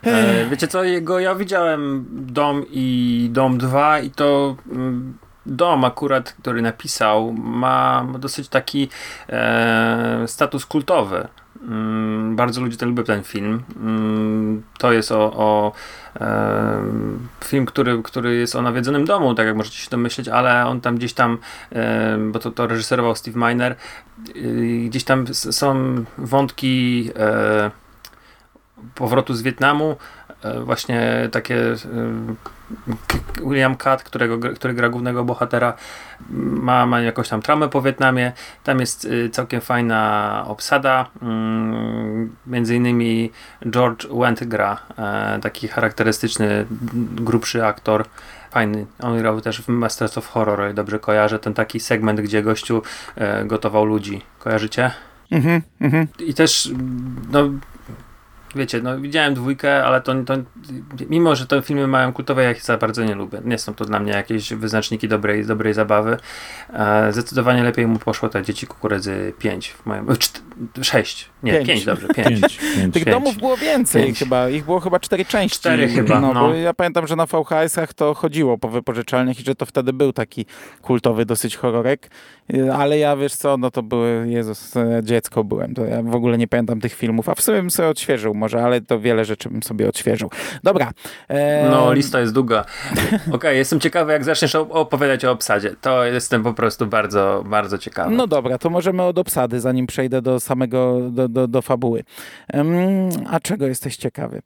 [0.02, 6.32] E, wiecie co, jego ja widziałem Dom i Dom 2 i to mm, Dom akurat,
[6.32, 8.88] który napisał, ma dosyć taki
[9.28, 11.28] e, status kultowy.
[12.36, 13.62] Bardzo ludzie ten lubią ten film.
[13.76, 15.72] Mm, to jest o, o
[16.20, 16.82] e,
[17.44, 20.96] film, który, który jest o nawiedzonym domu, tak jak możecie się domyśleć, ale on tam
[20.96, 21.38] gdzieś tam,
[21.72, 23.76] e, bo to, to reżyserował Steve Miner,
[24.86, 27.70] gdzieś tam są wątki e,
[28.94, 30.23] powrotu z Wietnamu, e,
[30.64, 31.76] właśnie takie e,
[33.46, 35.74] William Cat, którego, który gra głównego bohatera,
[36.30, 38.32] ma, ma jakąś tam traumę po Wietnamie.
[38.64, 41.06] Tam jest y, całkiem fajna obsada.
[41.22, 43.30] Mm, między innymi
[43.70, 46.66] George Wendt gra, e, taki charakterystyczny,
[47.14, 48.04] grubszy aktor.
[48.50, 48.86] Fajny.
[49.02, 51.38] On grał też w Masters of Horror, dobrze kojarzę.
[51.38, 52.82] Ten taki segment, gdzie gościu
[53.16, 54.22] e, gotował ludzi.
[54.38, 54.90] Kojarzycie?
[55.30, 56.06] Mhm, mhm.
[56.18, 56.70] I też
[57.32, 57.50] no,
[58.56, 60.34] wiecie, no widziałem dwójkę, ale to, to
[61.10, 63.40] mimo, że te filmy mają kultowe, ja ich za bardzo nie lubię.
[63.44, 66.16] Nie są to dla mnie jakieś wyznaczniki dobrej, dobrej zabawy.
[66.72, 70.06] E, zdecydowanie lepiej mu poszło te Dzieci Kukurydzy 5 w moim...
[70.82, 72.58] 6, nie, 5, dobrze, 5.
[72.92, 74.18] Tych domów było więcej pięć.
[74.18, 75.58] chyba, ich było chyba 4 części.
[75.58, 76.48] 4 chyba, no, no.
[76.48, 80.12] Bo ja pamiętam, że na VHS-ach to chodziło po wypożyczalniach i że to wtedy był
[80.12, 80.46] taki
[80.82, 82.10] kultowy dosyć horrorek,
[82.72, 86.38] ale ja wiesz co, no to były, Jezus, e, dziecko byłem, to ja w ogóle
[86.38, 89.48] nie pamiętam tych filmów, a w sumie bym sobie odświeżył może, ale to wiele rzeczy
[89.48, 90.30] bym sobie odświeżył.
[90.62, 90.92] Dobra.
[91.28, 91.68] E...
[91.70, 92.60] No, lista jest długa.
[93.04, 95.74] Okej, okay, jestem ciekawy, jak zaczniesz opowiadać o obsadzie.
[95.80, 98.14] To jestem po prostu bardzo, bardzo ciekawy.
[98.14, 102.04] No dobra, to możemy od obsady, zanim przejdę do samego, do, do, do fabuły.
[103.26, 104.42] A czego jesteś ciekawy?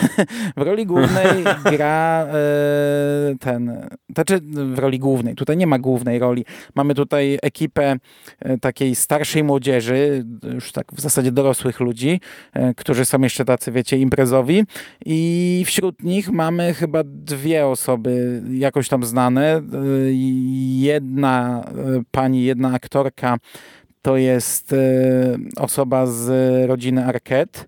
[0.56, 1.44] w roli głównej
[1.76, 4.40] gra e, ten, znaczy
[4.74, 6.44] w roli głównej, tutaj nie ma głównej roli.
[6.74, 7.96] Mamy tutaj ekipę
[8.40, 12.20] e, takiej starszej młodzieży, już tak w zasadzie dorosłych ludzi,
[12.52, 14.64] e, którzy są jeszcze tacy, wiecie, imprezowi
[15.06, 19.62] i wśród nich mamy chyba dwie osoby jakoś tam znane.
[20.78, 21.64] Jedna
[22.10, 23.38] pani, jedna aktorka
[24.02, 24.74] to jest
[25.56, 26.28] osoba z
[26.68, 27.64] rodziny Arquette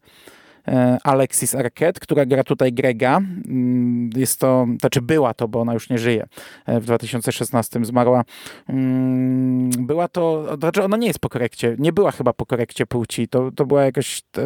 [0.68, 3.16] E, Alexis Arquette, która gra tutaj Grega.
[3.16, 6.26] Mm, jest to, znaczy była to, bo ona już nie żyje.
[6.66, 8.24] E, w 2016 zmarła.
[8.68, 13.28] Mm, była to, znaczy ona nie jest po korekcie, nie była chyba po korekcie płci.
[13.28, 14.42] To, to była jakaś e,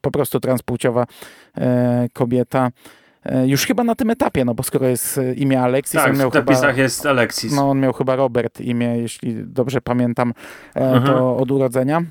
[0.00, 1.06] po prostu transpłciowa
[2.12, 2.70] kobieta.
[3.24, 6.18] E, już chyba na tym etapie, no bo skoro jest e, imię Alexis, tak, on
[6.18, 7.52] miał w napisach chyba, jest Alexis.
[7.56, 10.32] no on miał chyba Robert imię, jeśli dobrze pamiętam
[10.76, 11.02] e, Mhm.
[11.04, 12.02] to od urodzenia.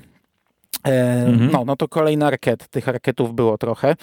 [0.86, 1.50] E, Mhm.
[1.52, 2.68] No, no to kolejny arket.
[2.68, 3.96] Tych arketów było trochę,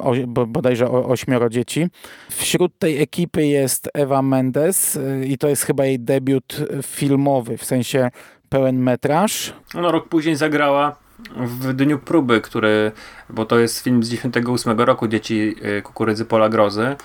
[0.00, 1.86] o, bo, bodajże o, ośmioro dzieci.
[2.30, 8.10] Wśród tej ekipy jest Ewa Mendes i to jest chyba jej debiut filmowy, w sensie
[8.48, 9.52] pełen metraż.
[9.74, 10.96] No, rok później zagrała
[11.36, 12.92] w Dniu Próby, który,
[13.30, 16.96] bo to jest film z 98 roku, Dzieci y, Kukurydzy Pola Grozy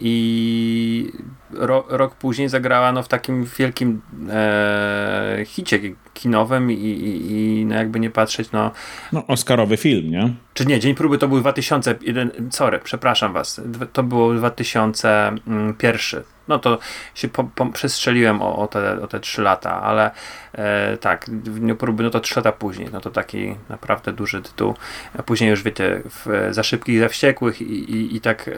[0.00, 1.12] i
[1.50, 5.80] ro, rok później zagrała no, w takim wielkim e, hicie
[6.14, 8.70] kinowym i, i, i no, jakby nie patrzeć, no
[9.12, 10.34] No, Oscarowy film, nie?
[10.54, 13.60] czy nie, Dzień Próby to był 2001, sorry, przepraszam was,
[13.92, 16.22] to było 2001.
[16.50, 16.78] No to
[17.14, 20.10] się po, po, przestrzeliłem o, o, te, o te 3 lata, ale
[20.52, 24.42] e, tak, w Dniu Próby, no to 3 lata później, no to taki naprawdę duży
[24.42, 24.74] tytuł.
[25.18, 28.52] A później już wiecie, w, za szybkich, za wściekłych i, i, i tak e,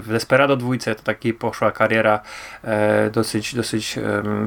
[0.00, 2.20] w Desperado dwójce to taki poszła kariera
[2.64, 3.98] e, dosyć, dosyć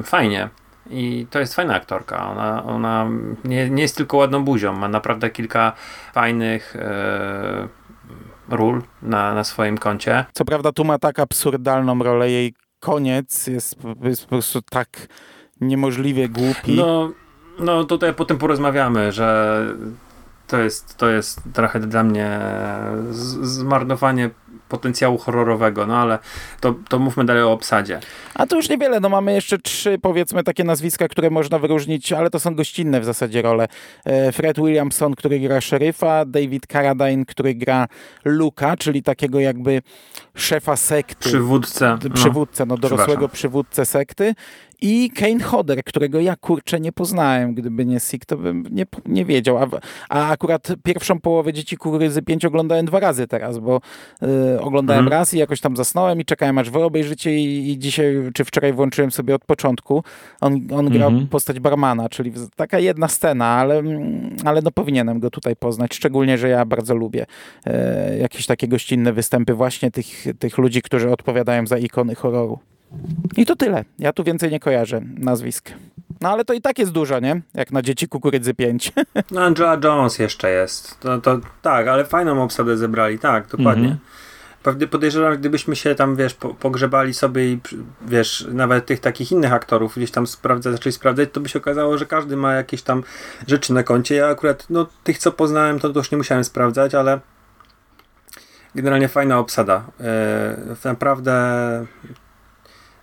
[0.04, 0.48] fajnie.
[0.90, 2.30] I to jest fajna aktorka.
[2.30, 3.08] Ona, ona
[3.44, 5.72] nie, nie jest tylko ładną buzią, ma naprawdę kilka
[6.12, 7.68] fajnych e,
[8.52, 10.24] ról na, na swoim koncie.
[10.32, 14.88] Co prawda tu ma tak absurdalną rolę, jej koniec jest, jest po prostu tak
[15.60, 16.76] niemożliwie głupi.
[16.76, 17.12] No,
[17.58, 19.66] no tutaj potem porozmawiamy, że
[20.46, 22.40] to jest, to jest trochę dla mnie
[23.40, 24.30] zmarnowanie
[24.72, 26.18] potencjału horrorowego, no ale
[26.60, 28.00] to, to mówmy dalej o obsadzie.
[28.34, 32.30] A to już niewiele, no mamy jeszcze trzy powiedzmy takie nazwiska, które można wyróżnić, ale
[32.30, 33.68] to są gościnne w zasadzie role.
[34.04, 37.88] E, Fred Williamson, który gra szeryfa, David Carradine, który gra
[38.24, 39.82] Luka, czyli takiego jakby
[40.34, 41.28] szefa sekty.
[41.28, 41.98] Przywódcę.
[42.04, 42.10] No.
[42.10, 43.34] przywódcę, no dorosłego przepraszam.
[43.34, 44.34] przywódcę sekty
[44.82, 49.24] i Kane Hodder, którego ja kurczę nie poznałem, gdyby nie Sik, to bym nie, nie
[49.24, 49.66] wiedział, a,
[50.08, 53.80] a akurat pierwszą połowę Dzieci Kukurydzy 5 oglądałem dwa razy teraz, bo
[54.22, 55.20] y, oglądałem Mhm.
[55.20, 58.72] raz i jakoś tam zasnąłem i czekałem aż wy obejrzycie i, i dzisiaj czy wczoraj
[58.72, 60.02] włączyłem sobie od początku.
[60.40, 61.28] On, on grał Mhm.
[61.28, 66.38] postać barmana, czyli taka jedna scena, ale, mm, ale no powinienem go tutaj poznać, szczególnie,
[66.38, 67.26] że ja bardzo lubię
[67.66, 72.58] e, jakieś takie gościnne występy właśnie tych, tych ludzi, którzy odpowiadają za ikony horroru.
[73.36, 73.84] I to tyle.
[73.98, 75.70] Ja tu więcej nie kojarzę nazwisk.
[76.20, 77.40] No ale to i tak jest dużo, nie?
[77.54, 78.92] Jak na dzieci kukurydzy 5.
[79.30, 81.00] No Angela Jones jeszcze jest.
[81.00, 83.84] To, to, tak, ale fajną obsadę zebrali, tak, dokładnie.
[83.84, 83.98] Mhm.
[84.62, 87.60] Pewnie podejrzewam, gdybyśmy się tam, wiesz, po, pogrzebali sobie i,
[88.06, 91.98] wiesz, nawet tych takich innych aktorów gdzieś tam sprawdza, zaczęli sprawdzać, to by się okazało,
[91.98, 93.02] że każdy ma jakieś tam
[93.46, 94.14] rzeczy na koncie.
[94.14, 97.20] Ja akurat, no, tych, co poznałem, to już nie musiałem sprawdzać, ale
[98.74, 99.84] generalnie fajna obsada.
[100.00, 101.32] E, naprawdę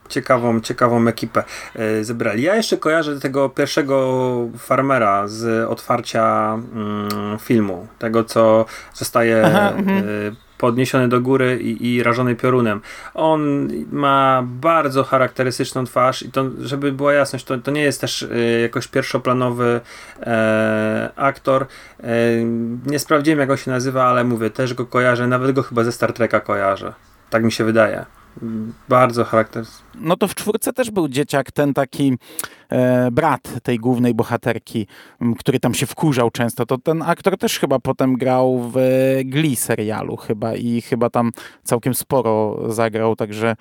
[0.10, 1.44] ciekawą, ciekawą ekipę
[1.76, 2.44] e, zebrali.
[2.44, 9.98] Ja jeszcze kojarzę tego pierwszego farmera z otwarcia mm, filmu, tego co zostaje Aha, mhm.
[9.98, 12.82] e, podniesiony do góry i, i rażony piorunem.
[13.14, 18.24] On ma bardzo charakterystyczną twarz i to, żeby była jasność, to, to nie jest też
[18.24, 19.82] e, jakoś pierwszoplanowy
[20.22, 21.66] e, aktor.
[22.04, 22.06] E,
[22.86, 25.92] nie sprawdziłem jak on się nazywa, ale mówię, też go kojarzę, nawet go chyba ze
[25.92, 26.94] Star Treka kojarzę.
[27.30, 28.06] Tak mi się wydaje.
[28.90, 29.90] Bardzo charakterystyczny.
[29.96, 32.18] No to w czwórce też był dzieciak, ten taki
[33.12, 34.88] brat tej głównej bohaterki,
[35.40, 36.66] który tam się wkurzał często.
[36.66, 41.32] To ten aktor też chyba potem grał w e, Glee serialu chyba i chyba tam
[41.64, 43.56] całkiem sporo zagrał, także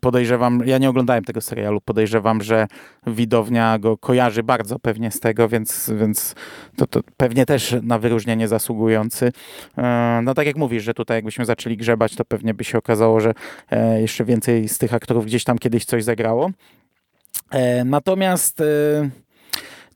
[0.00, 2.66] podejrzewam, ja nie oglądałem tego serialu, podejrzewam, że
[3.06, 6.34] widownia go kojarzy bardzo pewnie z tego, więc, więc
[6.76, 9.32] to, to pewnie też na wyróżnienie zasługujący.
[9.78, 13.20] E, no tak jak mówisz, że tutaj jakbyśmy zaczęli grzebać, to pewnie by się okazało,
[13.20, 13.34] że
[13.70, 16.50] e, jeszcze więcej z tych aktorów gdzieś tam kiedyś coś zagrało.
[17.52, 19.10] E, natomiast e,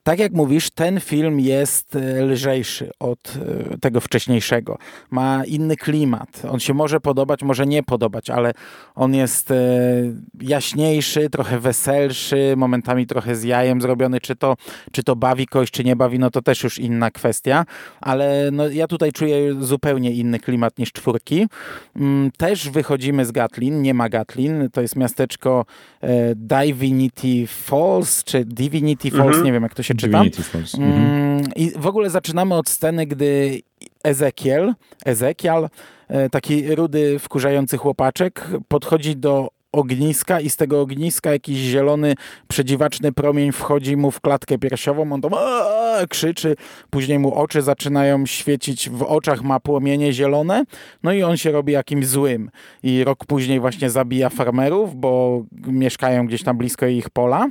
[0.07, 3.38] tak jak mówisz, ten film jest e, lżejszy od
[3.73, 4.79] e, tego wcześniejszego.
[5.11, 6.42] Ma inny klimat.
[6.51, 8.53] On się może podobać, może nie podobać, ale
[8.95, 9.55] on jest e,
[10.40, 14.21] jaśniejszy, trochę weselszy, momentami trochę z jajem zrobiony.
[14.21, 14.57] Czy to,
[14.92, 17.64] czy to bawi kogoś, czy nie bawi, no to też już inna kwestia.
[18.01, 21.47] Ale no, ja tutaj czuję zupełnie inny klimat niż czwórki.
[21.97, 25.64] Mm, Też wychodzimy z Gatlin, nie ma Gatlin, to jest miasteczko
[26.37, 29.45] Divinity Falls, czy Divinity Falls, Mhm.
[29.45, 29.96] nie wiem jak to się
[30.49, 30.75] Falls.
[30.75, 30.93] Mhm.
[30.93, 33.61] Mm, I w ogóle zaczynamy od sceny, gdy
[34.05, 35.69] Ezekiel, Ezekiel,
[36.09, 42.15] e, taki rudy, wkurzający chłopaczek, podchodzi do ogniska i z tego ogniska jakiś zielony,
[42.49, 46.57] przedziwaczny promień wchodzi mu w klatkę piersiową, on tam "Aaa!" krzyczy,
[46.91, 50.65] później mu oczy zaczynają świecić, w oczach ma płomienie zielone,
[51.03, 52.51] no i on się robi jakimś złym.
[52.83, 57.49] I rok później właśnie zabija farmerów, bo mieszkają gdzieś tam blisko ich pola.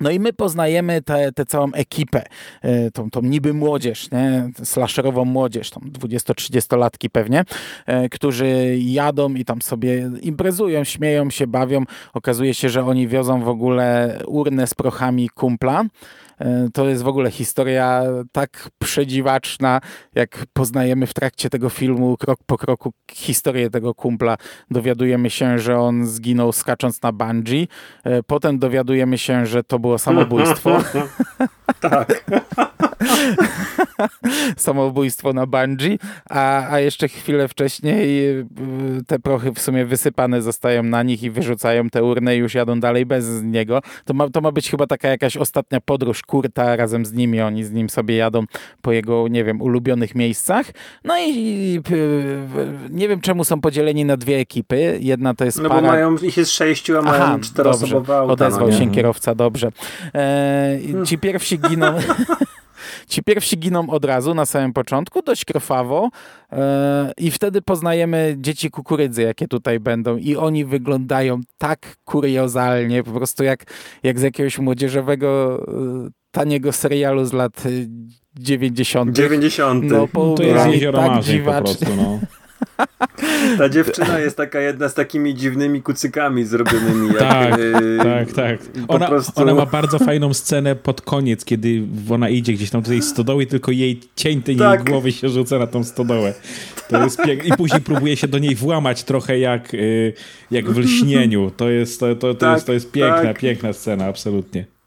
[0.00, 1.02] No i my poznajemy
[1.34, 2.22] tę całą ekipę,
[2.62, 4.50] e, tą, tą niby młodzież, nie?
[4.64, 7.44] slasherową młodzież, tam 20-30-latki pewnie,
[7.86, 11.84] e, którzy jadą i tam sobie imprezują, śmieją się, bawią.
[12.14, 15.84] Okazuje się, że oni wiozą w ogóle urnę z prochami kumpla,
[16.72, 19.80] to jest w ogóle historia tak przedziwaczna,
[20.14, 24.36] jak poznajemy w trakcie tego filmu krok po kroku historię tego kumpla.
[24.70, 27.68] Dowiadujemy się, że on zginął skacząc na bungee.
[28.04, 30.82] E, potem dowiadujemy się, że to było samobójstwo.
[31.80, 32.24] tak.
[34.56, 35.98] samobójstwo na bungee,
[36.30, 38.46] a, a jeszcze chwilę wcześniej y,
[39.06, 42.80] te prochy w sumie wysypane zostają na nich i wyrzucają te urny i już jadą
[42.80, 43.80] dalej bez niego.
[44.04, 47.40] To ma, to ma być chyba taka jakaś ostatnia podróż Kurta razem z nimi.
[47.40, 48.44] Oni z nim sobie jadą
[48.82, 50.66] po jego, nie wiem, ulubionych miejscach.
[51.04, 51.82] No i
[52.90, 54.98] nie wiem czemu są podzieleni na dwie ekipy.
[55.00, 55.80] Jedna to jest No para...
[55.80, 58.32] bo mają, ich jest sześciu, a mają Aha, czteroosobowe auta.
[58.32, 59.72] Odezwał no się kierowca, dobrze.
[60.14, 61.94] E, ci pierwsi giną...
[63.08, 66.08] Ci pierwsi giną od razu na samym początku, dość krwawo
[66.52, 73.10] e, i wtedy poznajemy dzieci kukurydzy, jakie tutaj będą i oni wyglądają tak kuriozalnie, po
[73.10, 73.64] prostu jak,
[74.02, 75.62] jak z jakiegoś młodzieżowego
[76.06, 77.62] e, taniego serialu z lat
[78.38, 79.16] 90.
[79.16, 79.84] 90.
[79.84, 82.18] No, po, to jest jezioro tak po prostu, no.
[83.58, 87.08] Ta dziewczyna jest taka jedna z takimi dziwnymi kucykami zrobionymi.
[87.08, 88.60] Jak, tak, yy, tak, tak.
[88.88, 89.42] Ona, prostu...
[89.42, 93.46] ona, ma bardzo fajną scenę pod koniec, kiedy ona idzie gdzieś tam do tej stodoły,
[93.46, 94.78] tylko jej cień tej tak.
[94.78, 96.34] jej głowy się rzuca na tą stodołę.
[96.88, 100.12] To jest I później próbuje się do niej włamać trochę jak, yy,
[100.50, 101.50] jak w lśnieniu.
[101.56, 103.38] To jest, to, to, to tak, jest, to jest piękna, tak.
[103.38, 104.77] piękna scena, absolutnie.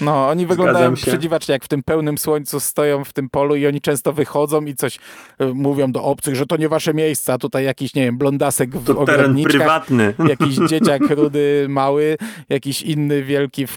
[0.00, 3.80] No, oni wyglądają przedziwacznie, jak w tym pełnym słońcu stoją w tym polu i oni
[3.80, 4.98] często wychodzą i coś
[5.40, 8.76] y, mówią do obcych, że to nie wasze miejsca, a tutaj jakiś, nie wiem, blondasek
[8.76, 10.14] w to teren prywatny.
[10.28, 12.16] jakiś dzieciak rudy, mały,
[12.48, 13.76] jakiś inny wielki w,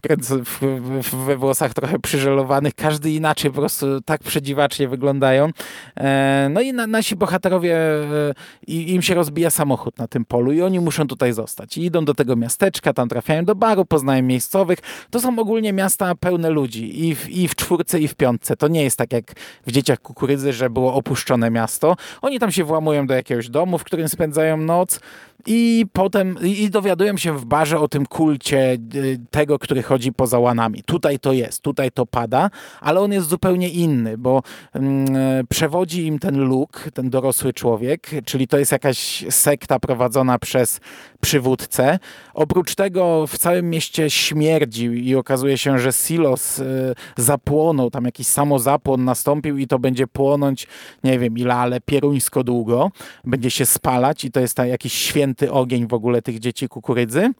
[1.01, 5.49] w, we włosach trochę przyżelowanych, każdy inaczej, po prostu tak przedziwacznie wyglądają.
[5.97, 8.34] E, no i na, nasi bohaterowie, e,
[8.68, 11.78] im się rozbija samochód na tym polu i oni muszą tutaj zostać.
[11.78, 14.80] I idą do tego miasteczka, tam trafiają do baru, poznają miejscowych.
[15.09, 18.58] To są ogólnie miasta pełne ludzi i w, i w czwórce, i w piątce.
[18.58, 19.24] To nie jest tak jak
[19.68, 21.95] w Dzieciach Kukurydzy, że było opuszczone miasto.
[22.22, 24.99] Oni tam się włamują do jakiegoś domu, w którym spędzają noc
[25.46, 30.39] i potem i dowiadują się w barze o tym kulcie y, tego, który chodzi poza
[30.39, 30.84] łanami.
[30.84, 32.50] Tutaj to jest, tutaj to pada,
[32.82, 38.48] ale on jest zupełnie inny, bo mm, przewodzi im ten Luke, ten dorosły człowiek, czyli
[38.48, 40.80] to jest jakaś sekta prowadzona przez
[41.22, 42.00] przywódcę.
[42.34, 48.28] Oprócz tego w całym mieście śmierdzi i okazuje się, że silos y, zapłonął, tam jakiś
[48.28, 50.68] samozapłon nastąpił i to będzie płonąć,
[51.04, 52.92] nie wiem ile, ale pieruńsko długo.
[53.24, 57.32] Będzie się spalać i to jest jakiś święty ogień w ogóle tych dzieci kukurydzy.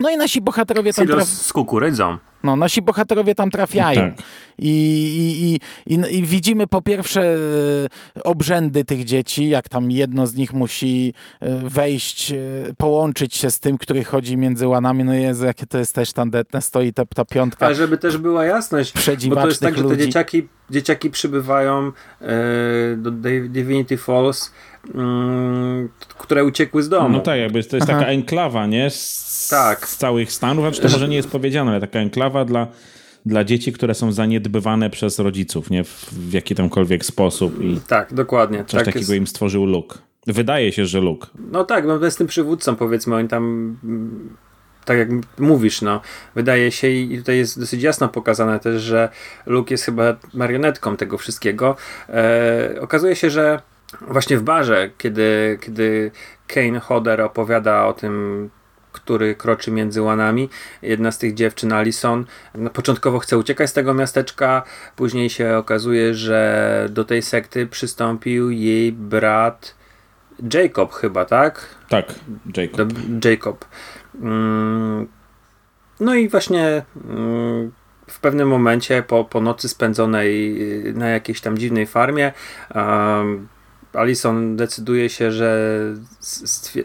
[0.00, 1.06] No i nasi bohaterowie tam...
[1.06, 2.18] Silos z kukurydzą.
[2.44, 4.00] No, nasi bohaterowie tam trafiają.
[4.00, 4.26] Tak.
[4.58, 4.70] I,
[5.86, 7.36] i, i, I, widzimy po pierwsze
[8.16, 12.36] e, obrzędy tych dzieci, jak tam jedno z nich musi e, wejść, e,
[12.78, 15.04] połączyć się z tym, który chodzi między łanami.
[15.04, 17.66] No Jezu, jakie to jest też tandetne, stoi ta, ta piątka.
[17.66, 18.92] Ale żeby też była jasność,
[19.28, 21.92] bo to jest tak, że te dzieciaki, dzieciaki przybywają
[22.96, 23.10] do
[23.48, 24.50] Divinity Falls
[26.08, 27.08] które uciekły z domu.
[27.08, 27.98] No tak, jakby to jest Aha.
[27.98, 28.90] taka enklawa, nie?
[28.90, 29.88] Z, tak.
[29.88, 32.66] z całych Stanów, znaczy to może nie jest powiedziane, ale taka enklawa dla,
[33.26, 35.84] dla dzieci, które są zaniedbywane przez rodziców, nie?
[35.84, 37.62] W, w jaki tamkolwiek sposób.
[37.62, 38.58] I tak, dokładnie.
[38.58, 39.20] Coś tak takiego jest...
[39.20, 39.98] im stworzył Luke.
[40.26, 41.26] Wydaje się, że Luke.
[41.52, 43.76] No tak, no jest tym przywódcą, powiedzmy, oni tam
[44.84, 45.08] tak jak
[45.38, 46.00] mówisz, no,
[46.34, 49.08] wydaje się i tutaj jest dosyć jasno pokazane też, że
[49.46, 51.76] Luke jest chyba marionetką tego wszystkiego.
[52.08, 53.60] E, okazuje się, że
[54.00, 56.10] właśnie w barze, kiedy, kiedy
[56.46, 58.50] Kane Hodder opowiada o tym,
[58.92, 60.48] który kroczy między łanami.
[60.82, 62.24] Jedna z tych dziewczyn, Alison,
[62.54, 64.62] no, początkowo chce uciekać z tego miasteczka,
[64.96, 69.74] później się okazuje, że do tej sekty przystąpił jej brat
[70.54, 71.66] Jacob chyba, tak?
[71.88, 72.14] Tak,
[72.56, 72.92] Jacob.
[73.24, 73.64] Jacob.
[74.20, 75.06] Mm,
[76.00, 77.72] no i właśnie mm,
[78.06, 80.56] w pewnym momencie po, po nocy spędzonej
[80.94, 82.32] na jakiejś tam dziwnej farmie
[83.92, 85.80] Alison decyduje się, że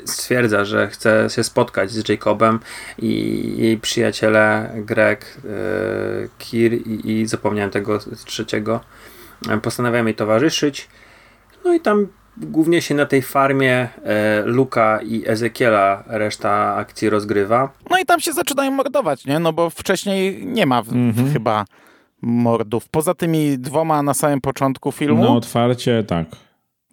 [0.05, 2.59] stwierdza, że chce się spotkać z Jacobem
[2.99, 5.49] i jej przyjaciele Greg, e,
[6.37, 8.79] Kir i, i zapomniałem tego trzeciego
[9.49, 10.87] e, postanawiają jej towarzyszyć.
[11.65, 17.71] No i tam głównie się na tej farmie e, Luka i Ezekiela reszta akcji rozgrywa.
[17.89, 19.39] No i tam się zaczynają mordować, nie?
[19.39, 21.33] No bo wcześniej nie ma mhm.
[21.33, 21.65] chyba
[22.21, 22.89] mordów.
[22.89, 25.23] Poza tymi dwoma na samym początku filmu.
[25.23, 26.25] No otwarcie, tak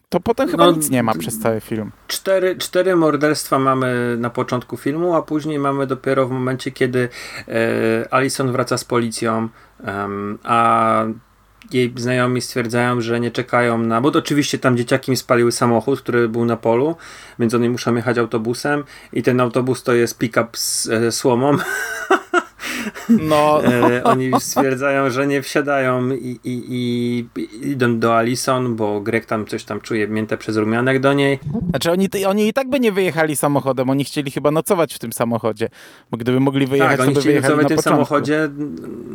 [0.09, 1.93] to potem chyba No, nic nie ma przez cały film.
[2.07, 7.09] Cztery, cztery morderstwa mamy na początku filmu, a później mamy dopiero w momencie, kiedy
[7.49, 9.49] e, Alison wraca z policją,
[9.85, 11.05] em, a
[11.71, 14.01] jej znajomi stwierdzają, że nie czekają na.
[14.01, 16.97] Bo to oczywiście tam dzieciaki mi spaliły samochód, który był na polu,
[17.39, 21.57] więc oni muszą jechać autobusem, i ten autobus to jest pick-up z e, słomą.
[23.09, 27.29] No, E, oni stwierdzają, że nie wsiadają i, i, i,
[27.71, 31.39] idą do Alison, bo Greg tam coś tam czuje mięte przez rumianek do niej.
[31.71, 35.13] znaczy oni, oni i tak by nie wyjechali samochodem, oni chcieli chyba nocować w tym
[35.13, 35.69] samochodzie,
[36.11, 37.91] bo gdyby mogli wyjechać, Tak, oni to by chcieli wyjechali na w tym początku.
[38.07, 38.49] samochodzie,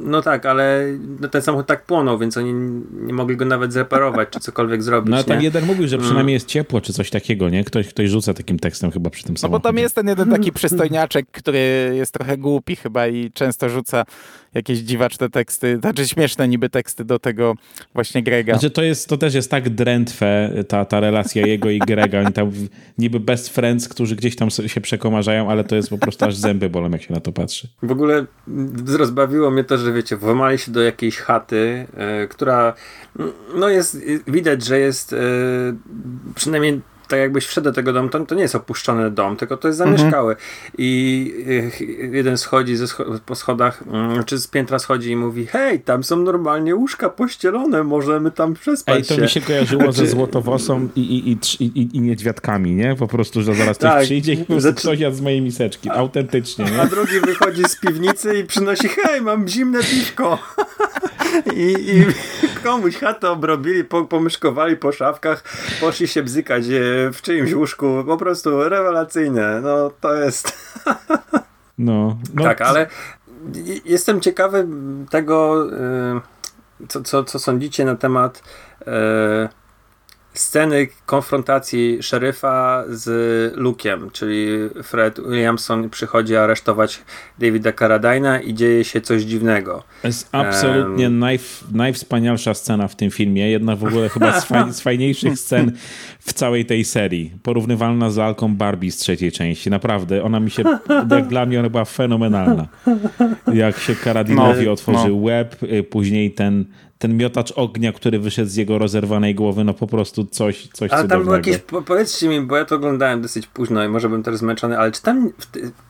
[0.03, 0.85] no tak, ale
[1.21, 2.53] no ten samochód tak płonął, więc oni
[2.91, 5.43] nie mogli go nawet zreparować, czy cokolwiek zrobić, No ale tam nie?
[5.43, 6.05] jeden mówił, że Mm.
[6.05, 7.63] przynajmniej jest ciepło, czy coś takiego, nie?
[7.63, 9.63] Ktoś, ktoś rzuca takim tekstem chyba przy tym No bo samochodzie.
[9.63, 13.82] tam jest ten jeden taki przystojniaczek, który jest trochę głupi chyba i często rzuca
[14.53, 17.55] jakieś dziwaczne teksty, znaczy śmieszne niby teksty do tego
[17.93, 18.53] właśnie Grega.
[18.53, 22.19] Znaczy to, jest, to też jest tak drętwe, ta, ta relacja jego i Grega.
[22.19, 22.51] Oni tam
[22.97, 26.69] niby best friends, którzy gdzieś tam się przekomarzają, ale to jest po prostu aż zęby
[26.69, 27.67] bolą, jak się na to patrzy.
[27.83, 28.25] W ogóle
[28.97, 32.73] rozbawiło mnie to, że wiecie, włamali się do jakiejś chaty, e, która
[33.55, 35.17] no jest, widać, że jest e,
[36.35, 36.81] przynajmniej
[37.13, 39.77] tak jakbyś wszedł do tego domu, to, to nie jest opuszczony dom, tylko to jest
[39.77, 40.35] zamieszkały.
[40.77, 41.33] I
[42.09, 45.79] e, jeden schodzi ze scho- po schodach, mm, czy z piętra schodzi i mówi, hej,
[45.79, 49.21] tam są normalnie łóżka pościelone, możemy tam przespać Ej, to się.
[49.21, 52.95] mi się kojarzyło ze Złotowosą i, i, i, i, i, niedźwiadkami, nie?
[52.95, 54.03] Po prostu, że zaraz ktoś Tak.
[54.03, 55.89] przyjdzie i po prostu Zaczy- ktoś z mojej miseczki.
[55.89, 56.89] Autentycznie, A nie?
[56.89, 60.39] drugi wychodzi z piwnicy i przynosi, hej, mam zimne piwko.
[61.55, 62.05] I, I
[62.63, 65.43] komuś chatę obrobili, po, pomyszkowali po szafkach,
[65.81, 68.03] poszli się bzykać e, w czyimś łóżku.
[68.05, 69.61] Po prostu rewelacyjne.
[69.61, 70.53] No to jest...
[71.77, 72.87] No, no tak, ale
[73.85, 74.67] jestem ciekawy
[75.09, 76.21] tego, e,
[76.87, 78.43] co, co, co sądzicie na temat
[78.87, 79.49] e,
[80.33, 83.07] sceny konfrontacji szeryfa z
[83.55, 84.47] Luke'em, czyli
[84.83, 87.01] Fred Williamson przychodzi aresztować
[87.39, 89.83] Davida Carradina i dzieje się coś dziwnego.
[90.01, 93.49] To jest absolutnie najw, najwspanialsza scena w tym filmie.
[93.49, 95.71] Jedna w ogóle chyba z, faj, z fajniejszych scen
[96.19, 97.31] w całej tej serii.
[97.43, 99.69] Porównywalna z lalką Barbie z trzeciej części.
[99.69, 100.63] Naprawdę, ona mi się,
[101.11, 102.67] jak dla mnie ona była fenomenalna.
[103.53, 106.65] Jak się Karadinowi No, otworzył łeb, y, później ten,
[107.03, 111.01] ten miotacz ognia, który wyszedł z jego rozerwanej głowy, no po prostu coś, coś Ale
[111.01, 111.41] tam cudownego.
[111.41, 114.39] był jakiś, po, powiedzcie mi, bo ja to oglądałem dosyć późno i może bym teraz
[114.39, 115.31] zmęczony, ale czy tam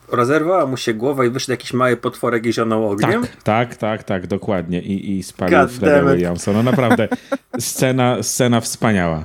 [0.08, 3.22] rozerwała mu się głowa i wyszedł jakiś mały potworek i zionął ogniem?
[3.22, 4.82] Tak, tak, tak, tak, dokładnie.
[4.82, 6.12] I, i spalił God Freda.
[6.12, 6.52] Williamsa.
[6.52, 7.08] No naprawdę,
[7.58, 9.24] scena, scena wspaniała.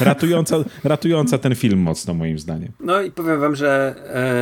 [0.00, 2.72] Ratująca, ratująca ten film mocno, moim zdaniem.
[2.80, 3.94] No i powiem wam, że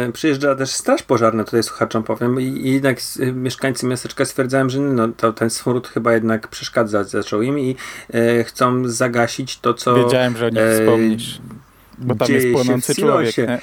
[0.09, 4.69] e, przyjeżdża też straż pożarna, tutaj słuchaczom powiem, i, i jednak e, mieszkańcy miasteczka stwierdzają,
[4.69, 7.77] że no, to, ten smród chyba jednak przeszkadzać zaczął im i
[8.15, 11.41] e, chcą zagasić to, co Wiedziałem, że o nich e, wspomnisz.
[11.99, 13.39] Bo tam jest płonący człowiek.
[13.39, 13.61] Nie?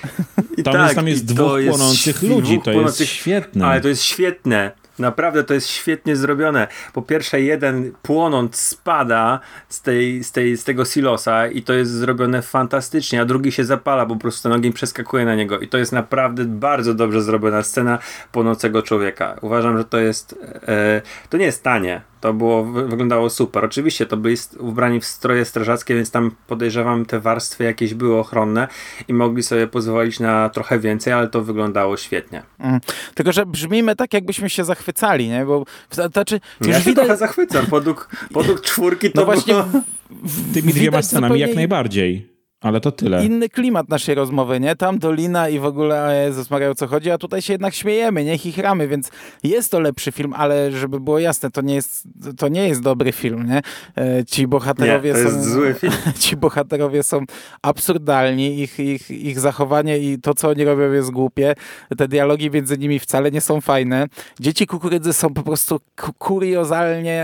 [0.58, 3.06] I Tam, tak, jest, tam jest to dwóch jest płonących dwóch ludzi, to jest płonących-
[3.10, 3.66] świetne.
[3.68, 4.72] Ale to jest świetne.
[5.02, 6.68] Naprawdę to jest świetnie zrobione.
[6.93, 9.39] Po pierwsze, jeden płonąc spada
[9.70, 13.66] z, tej, z, tej, z tego silosa i to jest zrobione fantastycznie, a drugi się
[13.66, 15.60] zapala, bo po prostu ten ogień przeskakuje na niego.
[15.60, 17.99] I to jest naprawdę bardzo dobrze zrobiona scena
[18.32, 19.36] płonącego człowieka.
[19.41, 20.36] Uważam, że to jest.
[20.68, 22.11] E, to nie jest tanie.
[22.22, 23.66] To było, wy- wyglądało super.
[23.66, 28.68] Oczywiście to byli ubrani w stroje strażackie, więc tam podejrzewam te warstwy jakieś były ochronne
[29.08, 32.44] i mogli sobie pozwolić na trochę więcej, ale to wyglądało świetnie.
[32.60, 32.80] Mm.
[33.16, 35.46] Tylko, że brzmimy tak, jakbyśmy się zachwycali, nie?
[35.46, 37.66] Bo znaczy, Ja już się widać, trochę zachwycam.
[37.66, 39.66] Podług, podług czwórki to no właśnie było...
[40.10, 42.31] w, Tymi dwiema scenami zupełnie jak najbardziej.
[42.62, 43.26] Ale to tyle.
[43.26, 44.76] Inny klimat naszej rozmowy, nie?
[44.76, 47.74] Tam Dolina i w ogóle o Jezus Maria, o co chodzi, a tutaj się jednak
[47.74, 48.38] śmiejemy, nie?
[48.38, 49.12] Chichramy, więc
[49.43, 52.07] jest to lepszy film, ale żeby było jasne, to nie jest,
[52.38, 53.62] to nie jest dobry film, nie?
[54.03, 55.43] E, Ci bohaterowie Nie, to jest są...
[55.43, 55.93] zły film.
[56.20, 57.22] Ci bohaterowie są
[57.62, 61.55] absurdalni, ich, ich, ich zachowanie i to, co oni robią jest głupie.
[61.97, 64.07] Te dialogi między nimi wcale nie są fajne.
[64.39, 67.24] Dzieci kukurydzy są po prostu ku- kuriozalnie,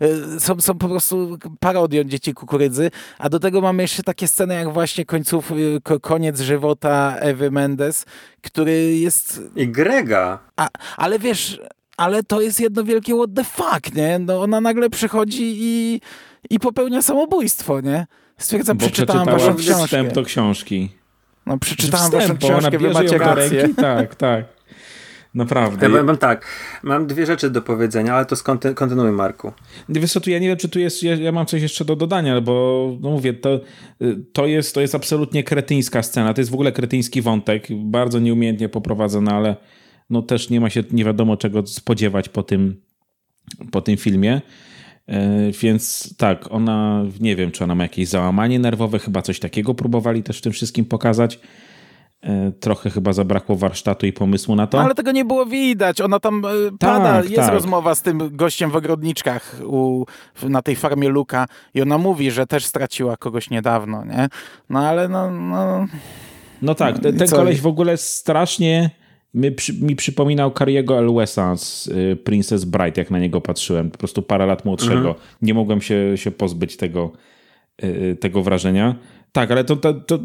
[0.00, 4.54] e, są, są po prostu parodią dzieci kukurydzy, a do tego mamy jeszcze takie sceny
[4.54, 8.04] jak właśnie końców, y, ko- koniec żywota Ewy Mendes,
[8.42, 10.38] który jest I Grega.
[10.56, 11.60] a, ale wiesz,
[11.96, 14.18] ale to jest jedno wielkie what the fuck, nie?
[14.18, 16.00] No ona nagle przychodzi i,
[16.50, 18.06] i popełnia samobójstwo, nie?
[18.38, 19.84] Stwierdzam, Bo przeczytałam przeczytała waszą książkę.
[19.84, 20.90] wstęp do książki.
[21.46, 23.62] No przeczytałam Wstęp, waszą książkę, wy macie rację.
[23.62, 23.74] ręki.
[23.74, 24.44] Tak, tak.
[25.34, 25.86] Naprawdę.
[25.86, 26.46] Ja powiem tak,
[26.82, 29.52] mam dwie rzeczy do powiedzenia, ale to skonty- kontynuuj, Marku.
[29.88, 31.96] Wiesz co, tu ja nie wiem, czy tu jest, ja, ja mam coś jeszcze do
[31.96, 33.60] dodania, bo no mówię, to,
[34.02, 38.18] y, to, jest, to jest absolutnie kretyńska scena, to jest w ogóle kretyński wątek, bardzo
[38.18, 39.56] nieumiejętnie poprowadzony, ale
[40.10, 42.80] no też nie ma się nie wiadomo czego spodziewać po tym,
[43.70, 44.40] po tym filmie.
[45.06, 49.74] E, więc tak, ona, nie wiem, czy ona ma jakieś załamanie nerwowe, chyba coś takiego
[49.74, 51.40] próbowali też w tym wszystkim pokazać.
[52.22, 54.78] E, trochę chyba zabrakło warsztatu i pomysłu na to.
[54.78, 56.00] No, ale tego nie było widać.
[56.00, 56.48] Ona tam e,
[56.78, 57.52] pada, jest tak.
[57.52, 60.04] rozmowa z tym gościem w ogrodniczkach u,
[60.42, 64.28] na tej farmie Luka i ona mówi, że też straciła kogoś niedawno, nie?
[64.70, 65.30] No ale no...
[65.30, 65.86] No,
[66.62, 68.90] no tak, ten, ten koleś w ogóle strasznie
[69.34, 69.50] mi,
[69.80, 73.90] mi przypominał Kariego Elwesa z y, Princess Bride, jak na niego patrzyłem.
[73.90, 75.08] Po prostu parę lat młodszego.
[75.08, 75.16] Mhm.
[75.42, 77.12] Nie mogłem się, się pozbyć tego,
[77.84, 78.94] y, tego wrażenia.
[79.32, 80.18] Tak, ale to, to, to,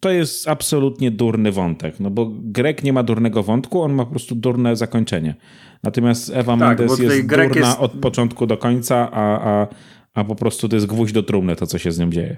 [0.00, 4.10] to jest absolutnie durny wątek, no bo Grek nie ma durnego wątku, on ma po
[4.10, 5.34] prostu durne zakończenie.
[5.82, 7.80] Natomiast Ewa tak, Mendes jest Grek durna jest...
[7.80, 9.66] od początku do końca, a, a,
[10.14, 12.36] a po prostu to jest gwóźdź do trumny to, co się z nią dzieje.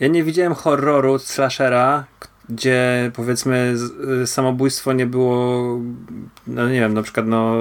[0.00, 2.06] Ja nie widziałem horroru slashera,
[2.48, 3.74] gdzie powiedzmy
[4.26, 5.62] samobójstwo nie było,
[6.46, 7.54] no nie wiem, na przykład no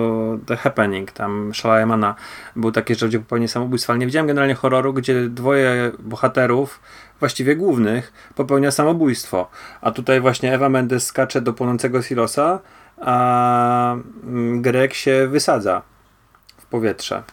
[0.46, 2.16] The Happening, tam Shalayamana
[2.56, 6.80] był taki, że ludzie popełnili samobójstwo, ale nie widziałem generalnie horroru, gdzie dwoje bohaterów,
[7.20, 9.50] właściwie głównych, popełnia samobójstwo.
[9.82, 12.60] A tutaj właśnie Ewa Mendes skacze do płonącego silosa,
[12.98, 15.82] a mm, Greg się wysadza
[16.58, 17.24] w powietrze.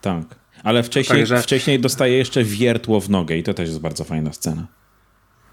[0.00, 0.22] Tak.
[0.64, 1.38] Ale wcześniej, Także...
[1.42, 4.66] wcześniej dostaje jeszcze wiertło w nogę i to też jest bardzo fajna scena.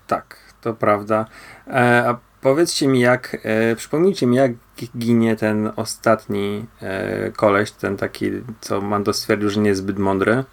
[0.07, 1.25] Tak, to prawda.
[1.67, 4.51] E, a powiedzcie mi, jak, e, przypomnijcie mi, jak
[4.97, 8.31] ginie ten ostatni e, koleś, ten taki,
[8.61, 10.43] co Mando stwierdził, że nie jest zbyt mądry.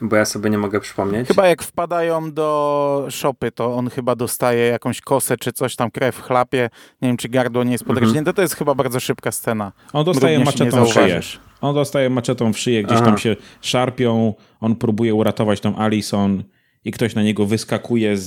[0.00, 1.28] Bo ja sobie nie mogę przypomnieć.
[1.28, 6.22] Chyba jak wpadają do szopy, to on chyba dostaje jakąś kosę czy coś tam, krew
[6.22, 6.70] chlapie.
[7.02, 8.18] Nie wiem, czy gardło nie jest podrżnięte.
[8.18, 8.34] Mhm.
[8.34, 9.72] To jest chyba bardzo szybka scena.
[9.92, 11.20] On dostaje maczetą w szyję.
[11.60, 13.06] On dostaje maczetą w szyję, gdzieś Aha.
[13.06, 14.34] tam się szarpią.
[14.60, 16.44] On próbuje uratować tą Alison
[16.84, 18.24] i ktoś na niego wyskakuje z,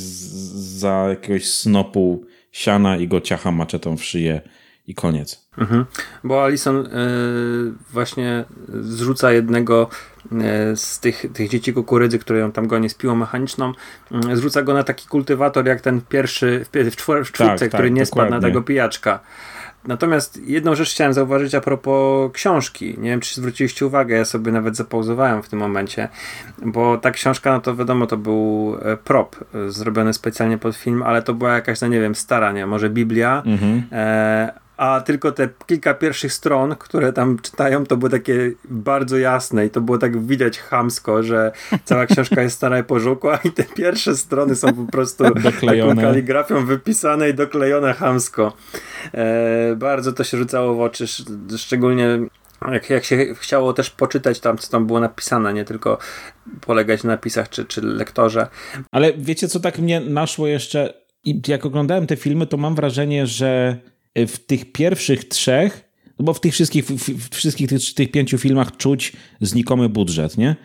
[0.79, 4.41] za jakiegoś snopu siana i go ciacha maczetą w szyję
[4.87, 5.47] i koniec.
[5.57, 5.85] Mhm.
[6.23, 6.89] Bo Alison y,
[7.91, 9.89] właśnie zrzuca jednego
[10.71, 13.71] y, z tych, tych dzieci kukurydzy, które ją tam goni z piłą mechaniczną,
[14.31, 17.69] y, zrzuca go na taki kultywator jak ten pierwszy w, w, czwór, w czwórce, tak,
[17.69, 18.05] który tak, nie dokładnie.
[18.05, 19.19] spadł na tego pijaczka.
[19.87, 22.95] Natomiast jedną rzecz chciałem zauważyć a propos książki.
[22.97, 26.09] Nie wiem, czy zwróciliście uwagę, ja sobie nawet zapauzowałem w tym momencie,
[26.65, 31.03] bo ta książka, no to wiadomo, to był e, prop e, zrobiony specjalnie pod film,
[31.03, 33.83] ale to była jakaś, no nie wiem, stara, nie, może Biblia, mhm.
[33.91, 39.65] e, a tylko te kilka pierwszych stron, które tam czytają, to były takie bardzo jasne
[39.65, 41.51] i to było tak widać chamsko, że
[41.83, 45.95] cała książka jest stara i pożółkła i te pierwsze strony są po prostu doklejone.
[45.95, 48.53] taką kaligrafią wypisane i doklejone chamsko.
[49.13, 51.05] E, bardzo to się rzucało w oczy,
[51.57, 52.19] szczególnie
[52.71, 55.97] jak, jak się chciało też poczytać tam, co tam było napisane, nie tylko
[56.61, 58.47] polegać na napisach czy, czy lektorze.
[58.91, 60.93] Ale wiecie, co tak mnie naszło jeszcze?
[61.23, 63.77] I jak oglądałem te filmy, to mam wrażenie, że
[64.27, 65.89] w tych pierwszych trzech,
[66.19, 70.55] no bo w tych wszystkich, w wszystkich tych, tych pięciu filmach czuć znikomy budżet, nie?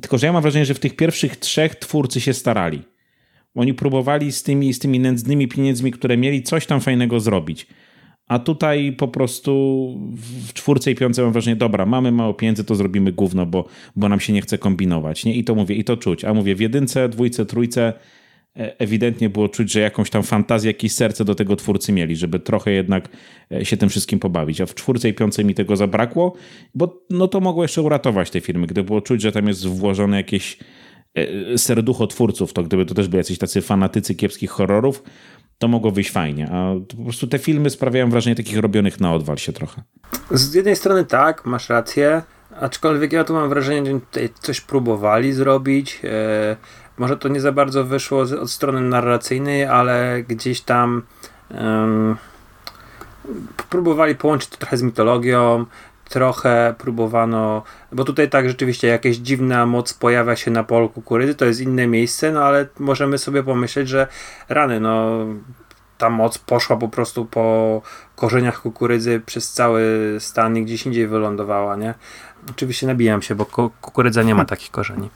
[0.00, 2.82] Tylko, że ja mam wrażenie, że w tych pierwszych trzech twórcy się starali.
[3.54, 7.66] Oni próbowali z tymi, z tymi nędznymi pieniędzmi, które mieli, coś tam fajnego zrobić.
[8.26, 9.52] A tutaj po prostu
[10.46, 14.08] w czwórce i piątce mam wrażenie, dobra, mamy mało pieniędzy, to zrobimy gówno, bo, bo
[14.08, 15.24] nam się nie chce kombinować.
[15.24, 15.34] Nie?
[15.34, 16.24] I to mówię, i to czuć.
[16.24, 17.92] A mówię, w jedynce, dwójce, trójce
[18.54, 22.70] ewidentnie było czuć, że jakąś tam fantazję, jakieś serce do tego twórcy mieli, żeby trochę
[22.70, 23.08] jednak
[23.52, 24.60] e, się tym wszystkim pobawić.
[24.60, 26.34] A w czwórce i piątce mi tego zabrakło,
[26.74, 30.16] bo no to mogło jeszcze uratować te filmy, gdy było czuć, że tam jest włożone
[30.16, 30.58] jakieś
[31.14, 35.02] e, serducho twórców, to gdyby to też byli jacyś tacy fanatycy kiepskich horrorów,
[35.58, 36.50] to mogło wyjść fajnie.
[36.50, 39.82] A po prostu te filmy sprawiają wrażenie takich robionych na odwal się trochę.
[40.30, 42.22] Z jednej strony tak, masz rację,
[42.60, 46.00] aczkolwiek ja tu mam wrażenie, że tutaj coś próbowali zrobić.
[46.98, 51.02] Może to nie za bardzo wyszło od strony narracyjnej, ale gdzieś tam
[51.50, 52.16] um,
[53.70, 55.66] próbowali połączyć to trochę z mitologią,
[56.08, 61.44] trochę próbowano, bo tutaj tak rzeczywiście jakaś dziwna moc pojawia się na polu kukurydzy, to
[61.44, 64.06] jest inne miejsce, no ale możemy sobie pomyśleć, że
[64.48, 65.26] rany, no
[65.98, 67.82] ta moc poszła po prostu po
[68.16, 71.94] korzeniach kukurydzy przez cały stan i gdzieś indziej wylądowała, nie?
[72.50, 73.46] Oczywiście nabijam się, bo
[73.80, 75.10] kukurydza nie ma takich korzeni.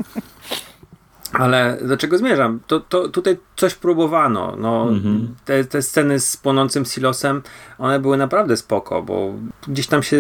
[1.33, 2.61] Ale do czego zmierzam?
[2.66, 4.57] To, to tutaj coś próbowano.
[4.57, 5.35] No, mhm.
[5.45, 7.43] te, te sceny z płonącym silosem,
[7.79, 9.35] one były naprawdę spoko, bo
[9.68, 10.16] gdzieś tam się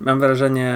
[0.00, 0.74] mam wrażenie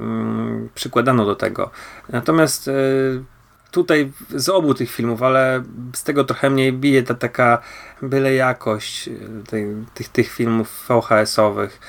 [0.00, 1.70] mm, przykładano do tego.
[2.08, 3.24] Natomiast y,
[3.70, 5.62] tutaj z obu tych filmów, ale
[5.94, 7.62] z tego trochę mniej bije ta taka
[8.02, 9.10] byle jakość
[9.48, 11.80] tej, tych, tych filmów VHS-owych.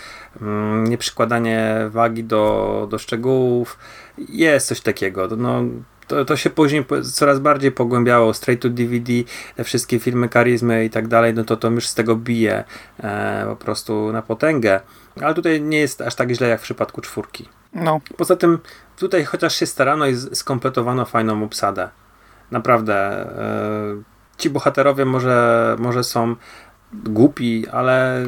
[0.41, 3.77] Mm, nieprzykładanie wagi do, do szczegółów.
[4.17, 5.27] Jest coś takiego.
[5.37, 5.63] No,
[6.11, 8.33] to, to się później coraz bardziej pogłębiało.
[8.33, 9.13] Straight to DVD,
[9.55, 12.63] te wszystkie filmy karizmy i tak dalej, no to to już z tego bije
[12.99, 14.79] e, po prostu na potęgę.
[15.21, 17.49] Ale tutaj nie jest aż tak źle jak w przypadku czwórki.
[17.73, 18.01] No.
[18.17, 18.59] Poza tym
[18.97, 21.89] tutaj chociaż się starano i skompletowano fajną obsadę.
[22.51, 22.95] Naprawdę.
[22.95, 24.03] E,
[24.37, 26.35] ci bohaterowie może, może są
[26.93, 28.25] głupi, ale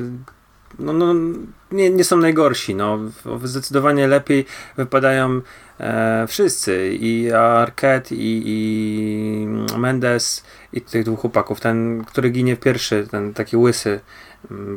[0.80, 1.14] no, no,
[1.72, 2.76] nie, nie są najgorsi.
[2.76, 3.00] No.
[3.44, 4.46] Zdecydowanie lepiej
[4.78, 5.42] wypadają
[5.80, 6.98] e, wszyscy.
[7.00, 10.44] I Arquette, i, i Mendes,
[10.74, 11.60] i tych dwóch chłopaków.
[11.60, 14.00] Ten, który ginie pierwszy, ten taki łysy,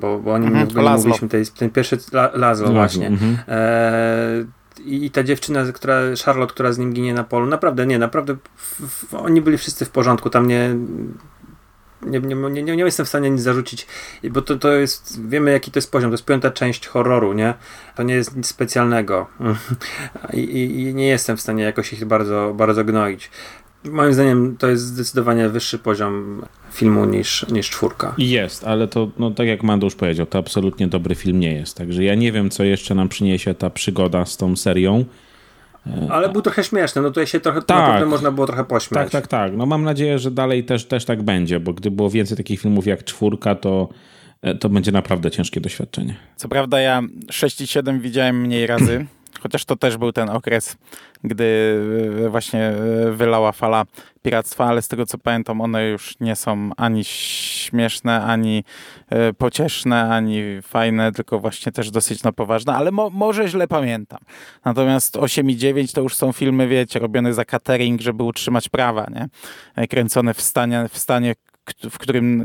[0.01, 1.29] bo, bo o nim mhm, nie mówiliśmy.
[1.29, 3.07] Ten, ten pierwszy La, Lazlo, właśnie.
[3.07, 3.37] Mhm.
[3.49, 4.45] E,
[4.85, 8.81] i ta dziewczyna, która, Charlotte, która z nim ginie na polu, naprawdę nie, naprawdę w,
[8.89, 10.77] w, oni byli wszyscy w porządku, tam nie
[12.03, 13.87] nie, nie, nie, nie, jestem w stanie nic zarzucić,
[14.31, 17.55] bo to, to jest, wiemy jaki to jest poziom, to jest piąta część horroru, nie?
[17.97, 19.27] To nie jest nic specjalnego
[20.33, 20.41] I,
[20.81, 23.31] i, nie jestem w stanie jakoś ich bardzo, bardzo gnoić.
[23.85, 26.43] Moim zdaniem to jest zdecydowanie wyższy poziom
[26.73, 28.15] filmu niż, niż czwórka.
[28.19, 31.77] Jest, ale to, no, tak jak Mandusz powiedział, to absolutnie dobry film nie jest.
[31.77, 35.05] Także ja nie wiem, co jeszcze nam przyniesie ta przygoda z tą serią.
[36.11, 39.03] Ale był trochę śmieszny, no tutaj się trochę tak, można było trochę pośmiać.
[39.03, 39.57] Tak, tak, tak.
[39.57, 42.87] No mam nadzieję, że dalej też, też tak będzie, bo gdy było więcej takich filmów
[42.87, 43.89] jak czwórka, to
[44.43, 46.17] e, to będzie naprawdę ciężkie doświadczenie.
[46.37, 49.07] Co prawda ja 6 i 7 widziałem mniej razy,
[49.39, 50.77] chociaż to też był ten okres,
[51.25, 51.79] gdy
[52.25, 53.85] e, właśnie e, wylała fala
[54.23, 58.65] piractwa, ale z tego co pamiętam, one już nie są ani śmieszne, ani
[59.11, 64.21] e, pocieszne, ani fajne, tylko właśnie też dosyć na poważne, ale mo może źle pamiętam.
[64.65, 69.07] Natomiast 8 i 9 to już są filmy, wiecie, robione za catering, żeby utrzymać prawa,
[69.15, 69.29] nie?
[69.89, 71.35] Kręcone w stanie, w stanie
[71.91, 72.45] w którym,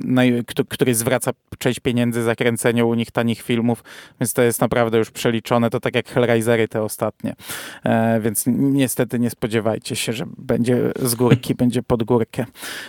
[0.69, 3.83] który zwraca część pieniędzy za kręcenie u nich tanich filmów,
[4.19, 7.35] więc to jest naprawdę już przeliczone, to tak jak Hellraisery te ostatnie,
[7.83, 12.45] e, więc niestety nie spodziewajcie się, że będzie z górki, będzie pod górkę.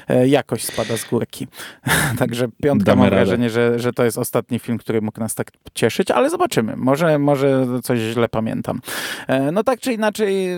[0.08, 1.46] E, jakość spada z górki.
[2.18, 3.16] Także piątka Damy mam radę.
[3.16, 6.76] wrażenie, że, że to jest ostatni film, który mógł nas tak cieszyć, ale zobaczymy.
[6.76, 8.80] Może, może coś źle pamiętam.
[9.28, 10.48] E, no tak czy inaczej,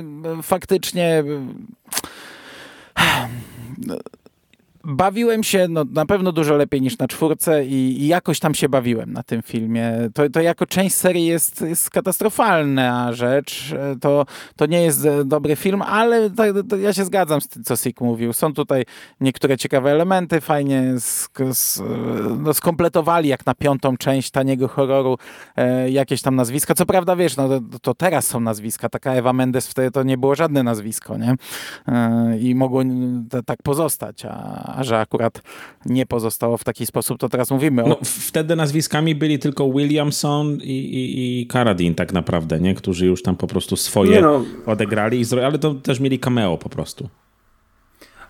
[0.42, 1.24] faktycznie
[4.84, 8.68] bawiłem się no, na pewno dużo lepiej niż na czwórce i, i jakoś tam się
[8.68, 9.92] bawiłem na tym filmie.
[10.14, 13.74] To, to jako część serii jest, jest katastrofalna rzecz.
[14.00, 14.26] To,
[14.56, 18.00] to nie jest dobry film, ale to, to ja się zgadzam z tym, co Sik
[18.00, 18.32] mówił.
[18.32, 18.84] Są tutaj
[19.20, 20.94] niektóre ciekawe elementy, fajnie
[22.38, 25.18] no, skompletowali jak na piątą część taniego horroru
[25.56, 26.74] e, jakieś tam nazwiska.
[26.74, 28.88] Co prawda, wiesz, no, to, to, teraz są nazwiska.
[28.88, 31.34] Taka Ewa Mendes wtedy to nie było żadne nazwisko, nie?
[31.88, 32.82] E, I mogło
[33.46, 35.42] tak pozostać, a a że akurat
[35.86, 37.88] nie pozostało w taki sposób, to teraz mówimy o...
[37.88, 42.74] No, wtedy nazwiskami byli tylko Williamson i, i, i Carradine tak naprawdę, nie?
[42.74, 44.44] Którzy już tam po prostu swoje no.
[44.66, 47.08] odegrali, ale to też mieli cameo po prostu.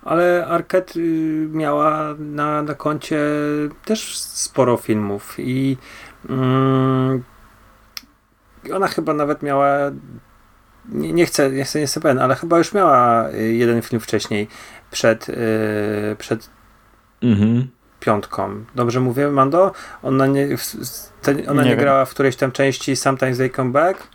[0.02, 3.18] Ale Arquette y, miała na, na koncie
[3.84, 5.76] też sporo filmów i
[6.28, 7.22] mm,
[8.72, 9.76] ona chyba nawet miała
[10.88, 14.00] nie, nie chcę, nie chcę, nie chcę pewien, ale chyba już miała y, jeden film
[14.00, 14.48] wcześniej
[14.90, 15.36] przed, yy,
[16.18, 16.50] przed
[17.22, 17.68] mhm.
[18.00, 18.64] piątką.
[18.74, 19.72] Dobrze mówię, Mando?
[20.02, 20.48] Ona nie,
[21.48, 24.08] ona nie, nie grała w którejś tam części Sometimes They Come Back?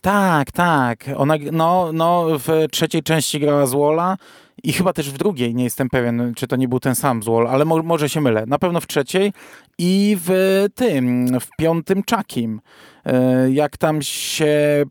[0.00, 1.04] Tak, tak.
[1.16, 4.16] Ona, no, no, w trzeciej części grała z Walla
[4.62, 7.26] i chyba też w drugiej, nie jestem pewien, czy to nie był ten sam z
[7.26, 8.44] Wall, ale mo może się mylę.
[8.46, 9.32] Na pewno w trzeciej
[9.78, 12.60] i w tym, w piątym Czakim.
[13.04, 14.84] E, jak tam się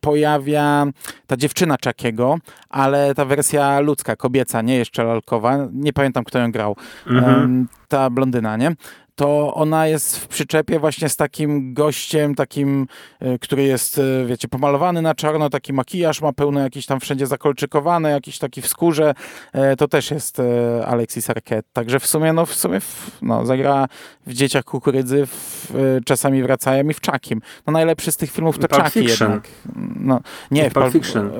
[0.00, 0.86] pojawia
[1.26, 5.68] ta dziewczyna Czakiego, ale ta wersja ludzka, kobieca, nie jeszcze lalkowa.
[5.72, 6.76] Nie pamiętam, kto ją grał.
[7.06, 7.68] Mhm.
[7.88, 8.72] Ta blondyna, nie?
[9.18, 12.86] To ona jest w przyczepie właśnie z takim gościem, takim,
[13.20, 17.26] e, który jest, e, wiecie, pomalowany na czarno, taki makijaż ma pełno jakiś tam wszędzie
[17.26, 19.14] zakolczykowane, jakiś taki w skórze.
[19.52, 20.42] E, to też jest
[20.86, 21.68] Alexis Arquette.
[21.72, 22.78] Także w sumie, no w sumie,
[23.22, 23.88] no, zagra
[24.26, 25.72] w Dzieciach Kukurydzy, w,
[26.04, 27.40] czasami wracają i w Czakim.
[27.66, 29.48] No najlepszy z tych filmów to Czaki jednak.
[29.96, 31.30] No, nie, w Pulp Fiction.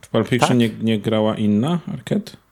[0.00, 0.58] w Pulp Fiction tak?
[0.58, 2.43] nie, nie grała inna Arquette?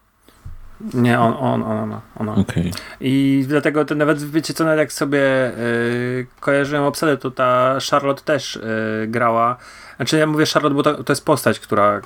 [0.94, 2.34] Nie, on, on, ona, ona.
[2.34, 2.70] Okay.
[3.00, 8.22] I dlatego to nawet, wiecie co, nawet jak sobie y, kojarzyłem obsadę, to ta Charlotte
[8.22, 8.62] też y,
[9.08, 9.56] grała.
[9.96, 12.02] Znaczy ja mówię Charlotte, bo to, to jest postać, która y,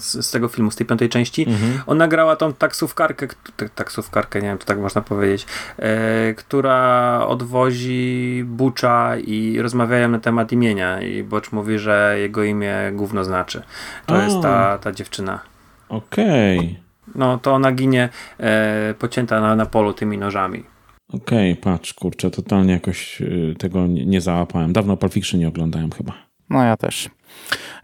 [0.00, 1.82] z, z, tego filmu, z tej piątej części, mhm.
[1.86, 3.26] ona grała tą taksówkarkę,
[3.74, 5.46] taksówkarkę, nie wiem, to tak można powiedzieć,
[5.78, 12.76] y, która odwozi Bucza i rozmawiają na temat imienia i Bocz mówi, że jego imię
[12.92, 13.62] gówno znaczy.
[14.06, 15.40] To jest ta, ta dziewczyna.
[15.88, 16.58] Okej.
[16.58, 16.83] Okay.
[17.14, 18.08] No to ona ginie
[18.40, 20.64] e, pocięta na, na polu tymi nożami.
[21.08, 24.72] Okej, okay, patrz, kurczę, totalnie jakoś y, tego nie, nie załapałem.
[24.72, 26.12] Dawno Pulp Fiction nie oglądałem chyba.
[26.50, 27.10] No ja też.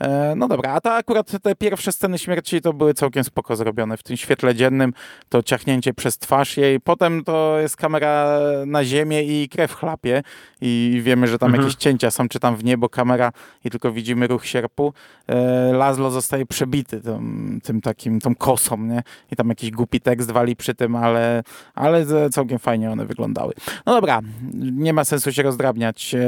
[0.00, 3.96] E, no dobra, a ta akurat te pierwsze sceny śmierci to były całkiem spoko zrobione.
[3.96, 4.92] W tym świetle dziennym
[5.28, 10.22] to ciachnięcie przez twarz jej, potem to jest kamera na ziemię i krew chlapie
[10.60, 11.62] i wiemy, że tam Mhm.
[11.64, 13.32] jakieś cięcia są, czy tam w niebo kamera
[13.64, 14.92] i tylko widzimy ruch sierpu.
[15.28, 19.02] E, Laszlo zostaje przebity tym, tym takim, tą kosą, nie?
[19.32, 21.42] I tam jakiś głupi tekst wali przy tym, ale,
[21.74, 23.52] ale całkiem fajnie one wyglądały.
[23.86, 24.20] No dobra,
[24.54, 26.20] nie ma sensu się rozdrabniać e,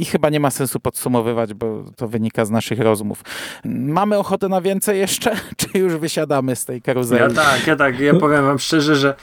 [0.00, 3.22] i chyba nie ma sensu podsumowywać, bo to wynika z naszych rozmów.
[3.64, 7.22] Mamy ochotę na więcej jeszcze, czy już wysiadamy z tej karuzeli?
[7.22, 9.14] Ja tak, ja tak, ja powiem wam szczerze, że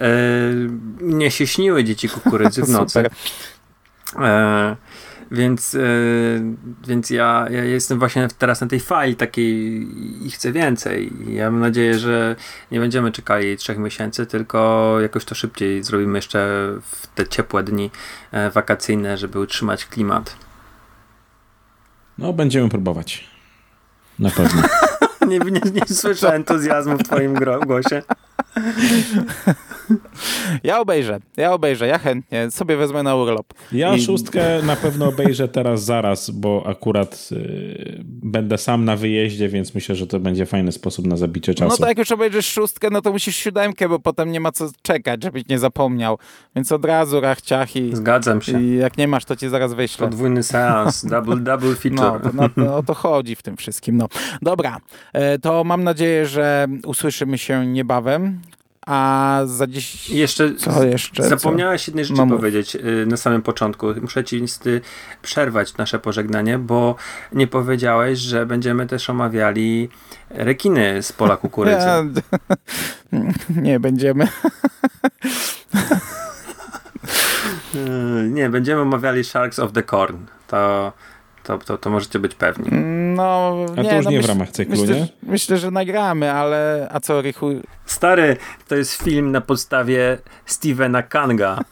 [0.00, 0.08] e,
[1.00, 3.04] mnie się śniły dzieci kukurydzy w nocy.
[4.20, 4.76] E,
[5.30, 5.78] więc, e,
[6.86, 9.86] więc ja, ja jestem właśnie teraz na tej fali takiej
[10.26, 11.12] i chcę więcej.
[11.28, 12.36] Ja mam nadzieję, że
[12.70, 17.90] nie będziemy czekali trzech miesięcy, tylko jakoś to szybciej zrobimy jeszcze w te ciepłe dni
[18.32, 20.36] e, wakacyjne, żeby utrzymać klimat.
[22.18, 23.24] No, będziemy próbować.
[24.18, 24.62] Na pewno.
[25.28, 27.34] Nie, nie, nie słyszę entuzjazmu w twoim
[27.66, 28.02] głosie.
[30.64, 33.46] Ja obejrzę, ja obejrzę, ja chętnie, sobie wezmę na urlop.
[33.72, 39.48] Ja I- szóstkę na pewno obejrzę teraz zaraz, bo akurat y, będę sam na wyjeździe,
[39.48, 41.70] więc myślę, że to będzie fajny sposób na zabicie czasu.
[41.70, 44.70] No to jak już obejrzysz szóstkę, no to musisz siódemkę, bo potem nie ma co
[44.82, 46.18] czekać, żebyś nie zapomniał.
[46.56, 48.62] Więc od razu rachciach i, Zgadzam się.
[48.62, 50.06] i jak nie masz, to ci zaraz wyślę.
[50.08, 52.20] Podwójny seans, double, double No, feature.
[52.22, 53.96] to, no, to, o to chodzi w tym wszystkim.
[53.96, 54.08] No.
[54.42, 54.76] Dobra,
[55.12, 58.40] e, to mam nadzieję, że usłyszymy się niebawem,
[58.86, 60.10] a za dziś...
[60.10, 61.28] I jeszcze, Co jeszcze?
[61.28, 62.36] zapomniałeś jednej rzeczy No mów.
[62.36, 63.86] powiedzieć y, na samym początku.
[64.02, 64.80] Muszę ci niestety
[65.22, 66.94] przerwać nasze pożegnanie, bo
[67.32, 69.88] nie powiedziałeś, że będziemy też omawiali
[70.30, 71.86] rekiny z pola kukurydzy.
[73.62, 74.28] Nie będziemy.
[77.74, 80.16] Y, Nie, będziemy omawiali Sharks of the Corn.
[80.46, 80.92] To,
[81.44, 82.68] to, to, to możecie być pewni.
[83.16, 85.00] No, A nie, to już no nie w myśl- ramach cyklu, myślę, nie?
[85.00, 87.50] że- Myślę, że nagramy, ale a co, Rychu?
[87.86, 88.36] Stary,
[88.68, 91.58] to jest film na podstawie Stevena Kanga.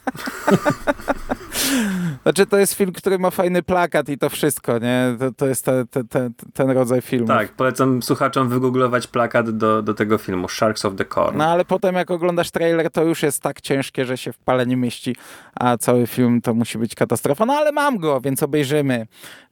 [2.23, 5.17] Znaczy, to jest film, który ma fajny plakat i to wszystko, nie?
[5.19, 7.27] To, to jest te, te, te, ten rodzaj filmu.
[7.27, 11.39] Tak, polecam słuchaczom wygooglować plakat do, do tego filmu Sharks of the Corn.
[11.39, 14.67] No ale potem jak oglądasz trailer, to już jest tak ciężkie, że się w pale
[14.67, 15.17] nie mieści,
[15.55, 17.47] a cały film to musi być katastrofa.
[17.47, 19.07] No ale mam go, więc obejrzymy,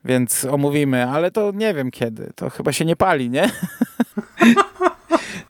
[0.05, 2.31] więc omówimy, ale to nie wiem kiedy.
[2.35, 3.49] To chyba się nie pali, nie?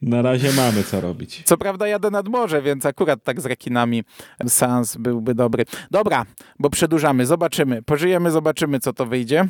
[0.01, 1.41] Na razie mamy co robić.
[1.45, 4.03] Co prawda jadę nad morze, więc akurat tak z rekinami
[4.47, 5.65] seans byłby dobry.
[5.91, 6.25] Dobra,
[6.59, 7.81] bo przedłużamy, zobaczymy.
[7.81, 9.47] Pożyjemy, zobaczymy, co to wyjdzie.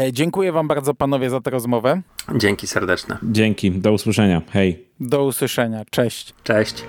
[0.00, 2.02] E, Dziękuję wam bardzo, panowie, za tę rozmowę.
[2.36, 3.18] Dzięki serdeczne.
[3.22, 4.42] Dzięki, do usłyszenia.
[4.50, 4.86] Hej.
[5.00, 5.84] Do usłyszenia.
[5.90, 6.34] Cześć.
[6.42, 6.84] Cześć.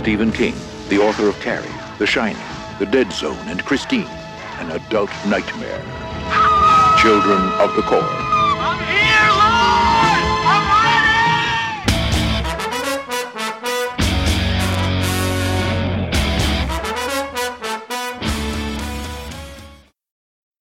[0.00, 0.54] Stephen King,
[0.88, 2.40] the author of Carrie, The Shining,
[2.78, 4.08] The Dead Zone, and Christine,
[4.58, 5.84] an adult nightmare.
[6.96, 8.29] Children of the Corn.